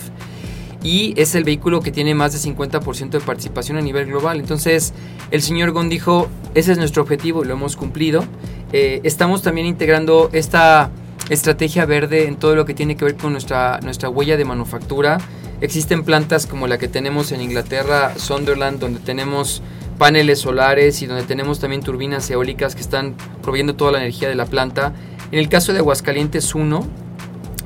[0.86, 4.40] Y es el vehículo que tiene más de 50% de participación a nivel global.
[4.40, 4.94] Entonces,
[5.32, 8.24] el señor Gon dijo, ese es nuestro objetivo lo hemos cumplido.
[8.72, 10.92] Eh, estamos también integrando esta
[11.32, 15.18] estrategia verde en todo lo que tiene que ver con nuestra, nuestra huella de manufactura.
[15.60, 19.64] Existen plantas como la que tenemos en Inglaterra, Sunderland, donde tenemos
[19.98, 24.36] paneles solares y donde tenemos también turbinas eólicas que están proveyendo toda la energía de
[24.36, 24.94] la planta.
[25.32, 27.05] En el caso de Aguascalientes 1,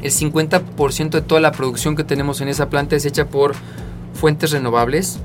[0.01, 3.53] el 50% de toda la producción que tenemos en esa planta es hecha por
[4.13, 5.19] fuentes renovables.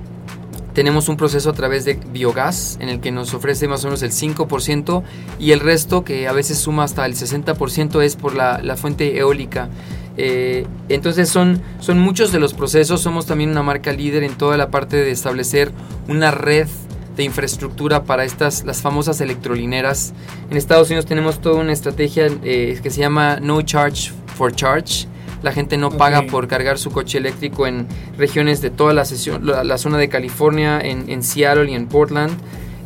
[0.72, 4.02] Tenemos un proceso a través de biogás en el que nos ofrece más o menos
[4.02, 5.02] el 5%
[5.38, 9.16] y el resto, que a veces suma hasta el 60%, es por la, la fuente
[9.16, 9.68] eólica.
[10.16, 14.56] Eh, entonces son, son muchos de los procesos, somos también una marca líder en toda
[14.56, 15.70] la parte de establecer
[16.08, 16.68] una red
[17.16, 20.12] de infraestructura para estas, las famosas electrolineras.
[20.50, 25.06] En Estados Unidos tenemos toda una estrategia eh, que se llama No Charge for Charge.
[25.42, 29.44] La gente no paga por cargar su coche eléctrico en regiones de toda la, sesión,
[29.44, 32.32] la, zona de California, en, en Seattle y en Portland.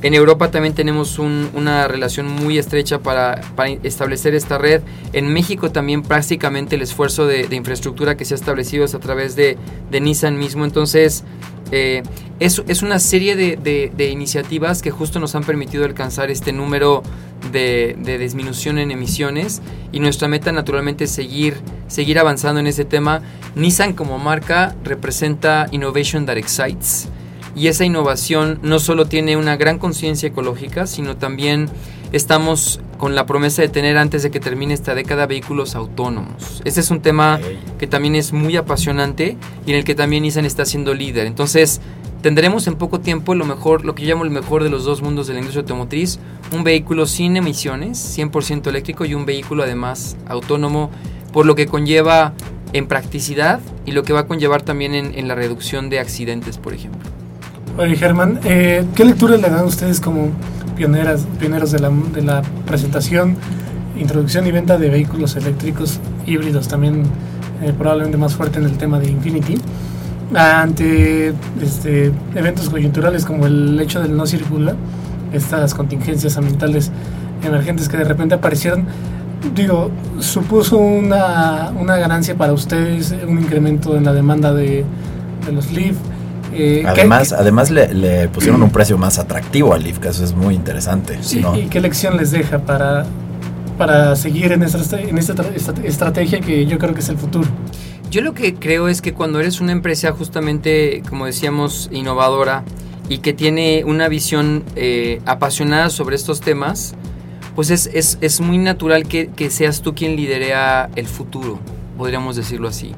[0.01, 3.41] En Europa también tenemos una relación muy estrecha para,
[3.83, 4.83] establecer esta red.
[5.13, 9.35] En México también prácticamente el esfuerzo de, infraestructura que se ha establecido es a través
[9.35, 9.59] de,
[9.91, 10.65] Nissan mismo.
[10.65, 11.25] Entonces,
[11.71, 12.03] eh,
[12.41, 17.03] es, es, una serie de, iniciativas que justo nos han permitido alcanzar este número
[17.53, 19.61] de, disminución en emisiones
[19.93, 21.57] y nuestra meta naturalmente es seguir,
[21.89, 23.23] seguir avanzando en ese tema.
[23.55, 27.09] Nissan como marca representa Innovation That Excites
[27.57, 31.69] y esa innovación no solo tiene una gran conciencia ecológica, sino también
[32.13, 36.63] estamos con la promesa de tener antes de que termine esta década vehículos autónomos.
[36.65, 37.39] Ese es un tema
[37.79, 39.37] que también es muy apasionante
[39.67, 41.27] y en el que también Nissan está siendo líder.
[41.27, 41.81] Entonces,
[42.23, 45.03] tendremos en poco tiempo lo mejor, lo que yo llamo el mejor de los dos
[45.03, 46.19] mundos de la industria automotriz,
[46.53, 50.91] un vehículo sin emisiones, 100% eléctrico y un vehículo además autónomo,
[51.33, 52.33] por lo que conlleva
[52.73, 56.75] en practicidad y lo que va a conllevar también en la reducción de accidentes, por
[56.75, 57.09] ejemplo.
[57.79, 60.33] Oye, Germán, eh, ¿qué lectura le dan ustedes como
[60.79, 63.37] pioneras, pioneros de la, de la presentación,
[63.99, 67.03] introducción y venta de vehículos eléctricos híbridos, también
[67.63, 69.59] eh, probablemente más fuerte en el tema de Infinity,
[70.35, 74.77] ante este, eventos coyunturales como el hecho del no circula,
[75.33, 76.93] estas contingencias ambientales
[77.43, 78.87] emergentes que de repente aparecieron?
[79.55, 84.85] Digo, supuso una, una ganancia para ustedes, un incremento en la demanda de,
[85.45, 85.97] de los Leaf
[86.53, 91.19] eh, además, además le, pusieron un precio más atractivo al que eso es muy interesante.
[91.57, 93.07] ¿Y qué lección les deja para,
[93.77, 95.35] para seguir en esta, en esta
[95.85, 97.49] estrategia que yo creo que es el futuro?
[98.11, 102.65] Yo lo que creo es que cuando eres una empresa justamente, como decíamos, innovadora
[103.09, 106.95] y que tiene una visión eh, apasionada sobre estos temas,
[107.55, 111.59] pues es, es, es muy natural que, que seas tú quien liderea el futuro,
[111.99, 112.93] podríamos decirlo así.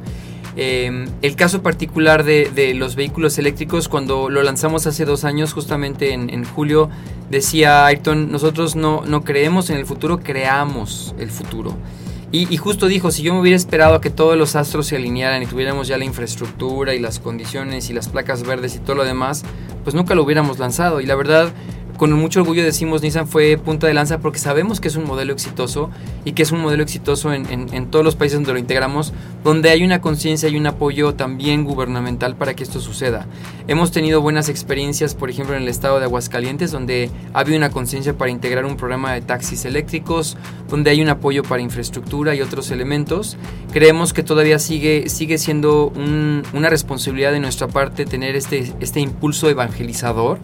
[0.57, 6.13] Em, el caso particular de, los vehículos eléctricos, cuando lo lanzamos hace dos años, justamente
[6.13, 6.91] en, julio,
[7.31, 11.77] decía Ayrton, nosotros no, no, creemos en el futuro, creamos el futuro.
[12.33, 15.43] Y, justo dijo, si yo me hubiera esperado a que todos los astros se alinearan
[15.43, 19.05] y tuviéramos ya la infraestructura y las condiciones y las placas verdes y todo lo
[19.05, 19.43] demás,
[19.83, 21.01] pues nunca lo hubiéramos lanzado.
[21.01, 21.53] Y la verdad,
[21.97, 25.33] con mucho orgullo decimos Nissan fue punta de lanza porque sabemos que es un modelo
[25.33, 25.91] exitoso
[26.25, 29.13] y que es un modelo exitoso en, todos los países donde lo integramos,
[29.45, 33.27] donde hay una conciencia y un apoyo también gubernamental para que esto suceda.
[33.69, 37.71] Hemos tenido buenas experiencias, por ejemplo, en el estado de Aguascalientes, donde ha habido una
[37.71, 40.37] conciencia para integrar un programa de taxis eléctricos,
[40.69, 43.37] donde hay un apoyo para infraestructura y otros elementos.
[43.73, 45.93] Creemos que todavía sigue, sigue siendo
[46.53, 50.39] una responsabilidad de nuestra parte tener este, este impulso evangelizador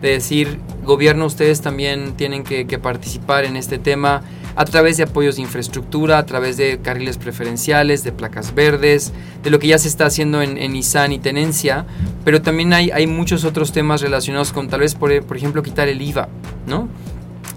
[0.00, 4.22] de decir, gobierno, ustedes también tienen que, participar en este tema
[4.56, 9.50] a través de apoyos de infraestructura, a través de carriles preferenciales, de placas verdes, de
[9.50, 11.86] lo que ya se está haciendo en, en y tenencia,
[12.24, 15.88] pero también hay, hay muchos otros temas relacionados con tal vez, por, por ejemplo, quitar
[15.88, 16.28] el IVA,
[16.66, 16.88] ¿no?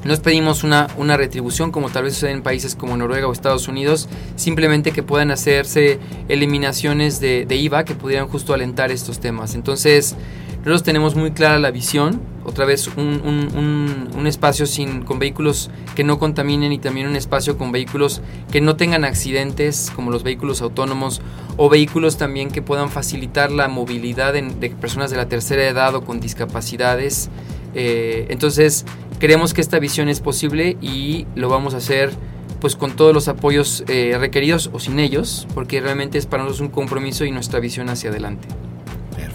[0.03, 3.69] Nos pedimos una, una retribución, como tal vez sucede en países como Noruega o Estados
[3.69, 9.55] Unidos, simplemente que puedan hacerse eliminaciones de, de IVA que pudieran justo alentar estos temas.
[9.55, 10.17] Entonces,
[10.57, 16.17] nosotros tenemos muy clara la visión, otra vez un, espacio sin, con vehículos que no
[16.17, 18.21] contaminen y también un espacio con vehículos
[18.51, 21.21] que no tengan accidentes, como los vehículos autónomos,
[21.57, 26.03] o vehículos también que puedan facilitar la movilidad de personas de la tercera edad o
[26.03, 27.29] con discapacidades.
[27.75, 28.85] Eh, entonces,
[29.19, 32.11] creemos que esta visión es posible y lo vamos a hacer
[32.59, 36.61] pues con todos los apoyos eh, requeridos o sin ellos, porque realmente es para nosotros
[36.61, 38.47] un compromiso y nuestra visión hacia adelante.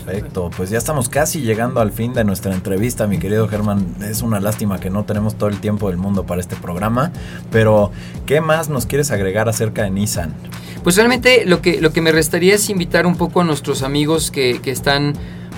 [0.08, 3.94] Perfecto, pues ya estamos casi llegando al fin de nuestra entrevista, mi querido Germán.
[4.00, 7.12] Es una lástima que no tenemos todo el tiempo del mundo para este programa,
[7.50, 7.92] pero
[8.24, 10.32] ¿qué más nos quieres agregar acerca de Nissan?
[10.82, 14.30] Pues realmente lo que, lo que me restaría es invitar un poco a nuestros amigos
[14.30, 15.12] que, que están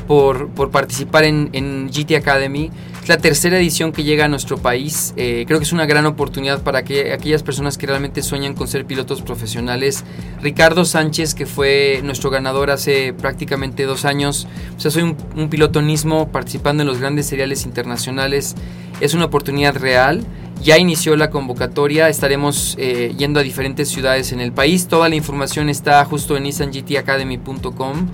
[0.08, 2.72] por, por participar en, en, GT Academy.
[3.10, 5.14] La tercera edición que llega a nuestro país.
[5.16, 8.68] Eh, creo que es una gran oportunidad para que, aquellas personas que realmente sueñan con
[8.68, 10.04] ser pilotos profesionales.
[10.40, 14.46] Ricardo Sánchez, que fue nuestro ganador hace prácticamente dos años.
[14.76, 18.54] O sea, soy un, un piloto Nismo participando en los grandes seriales internacionales.
[19.00, 20.24] Es una oportunidad real.
[20.62, 24.86] Ya inició la convocatoria, estaremos eh, yendo a diferentes ciudades en el país.
[24.86, 28.06] Toda la información está justo en nissangtacademy.com.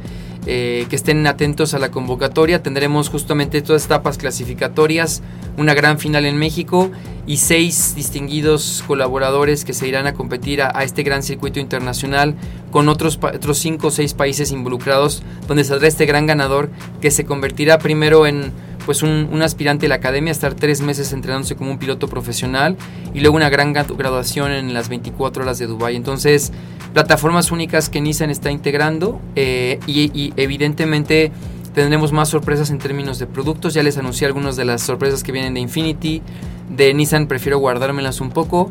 [0.49, 2.62] Eh, que estén atentos a la convocatoria.
[2.62, 5.20] Tendremos justamente todas etapas clasificatorias,
[5.59, 6.92] una gran final en México
[7.26, 12.36] y seis distinguidos colaboradores que se irán a competir a, a este gran circuito internacional
[12.70, 16.70] con otros, otros cinco o seis países involucrados, donde saldrá este gran ganador
[17.01, 18.53] que se convertirá primero en
[18.87, 22.76] pues un, aspirante de la academia, estar tres meses entrenándose como un piloto profesional
[23.12, 25.97] y luego una gran graduación en las 24 horas de Dubai.
[25.97, 26.53] Entonces,
[26.95, 31.32] plataformas únicas que Nissan está integrando eh, y, y, evidentemente
[31.74, 33.74] tendremos más sorpresas en términos de productos.
[33.74, 36.22] Ya les anuncié algunas de las sorpresas que vienen de Infinity.
[36.70, 38.70] De Nissan prefiero guardármelas un poco,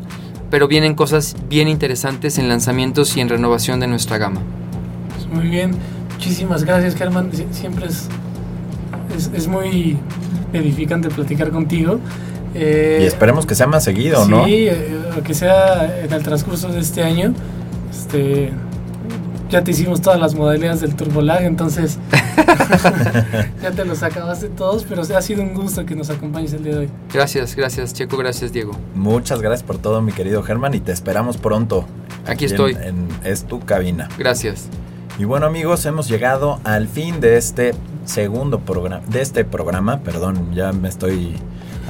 [0.50, 4.40] pero vienen cosas bien interesantes en lanzamientos y en renovación de nuestra gama.
[5.14, 5.72] Pues muy bien,
[6.14, 7.30] muchísimas gracias, Germán.
[7.52, 8.08] Siempre es
[9.16, 9.98] es, es, muy
[10.52, 11.98] edificante platicar contigo.
[12.54, 14.44] Eh, y esperemos que sea más seguido, sí, ¿no?
[14.44, 17.34] Sí, eh, que sea en el transcurso de este año.
[17.90, 18.52] Este,
[19.50, 21.98] ya te hicimos todas las modalidades del Turbolag, entonces
[23.62, 26.72] ya te los acabaste todos, pero ha sido un gusto que nos acompañes el día
[26.72, 26.90] de hoy.
[27.12, 28.72] Gracias, gracias Checo, gracias Diego.
[28.94, 31.86] Muchas gracias por todo, mi querido Germán, y te esperamos pronto.
[32.24, 32.72] Aquí, aquí estoy.
[32.72, 34.08] En, en, es tu cabina.
[34.18, 34.68] Gracias.
[35.18, 37.72] Y bueno amigos, hemos llegado al fin de este
[38.06, 41.34] segundo programa, de este programa, perdón, ya me estoy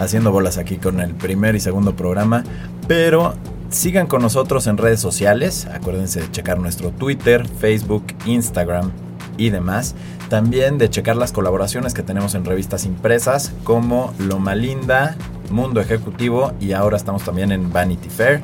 [0.01, 2.43] haciendo bolas aquí con el primer y segundo programa,
[2.89, 3.35] pero
[3.71, 8.91] sigan con nosotros en redes sociales, acuérdense de checar nuestro Twitter, Facebook, Instagram
[9.39, 9.95] y demás,
[10.29, 15.17] también de checar las colaboraciones que tenemos en revistas impresas como Loma Linda,
[15.51, 18.41] Mundo Ejecutivo y ahora estamos también en Vanity Fair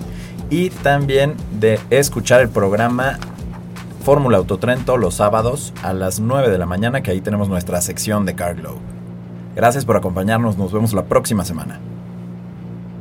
[0.50, 3.18] y también de escuchar el programa
[4.02, 8.26] Fórmula Autotrento los sábados a las 9 de la mañana, que ahí tenemos nuestra sección
[8.26, 8.78] de Carglow.
[9.54, 11.78] Gracias por acompañarnos, nos vemos la próxima semana.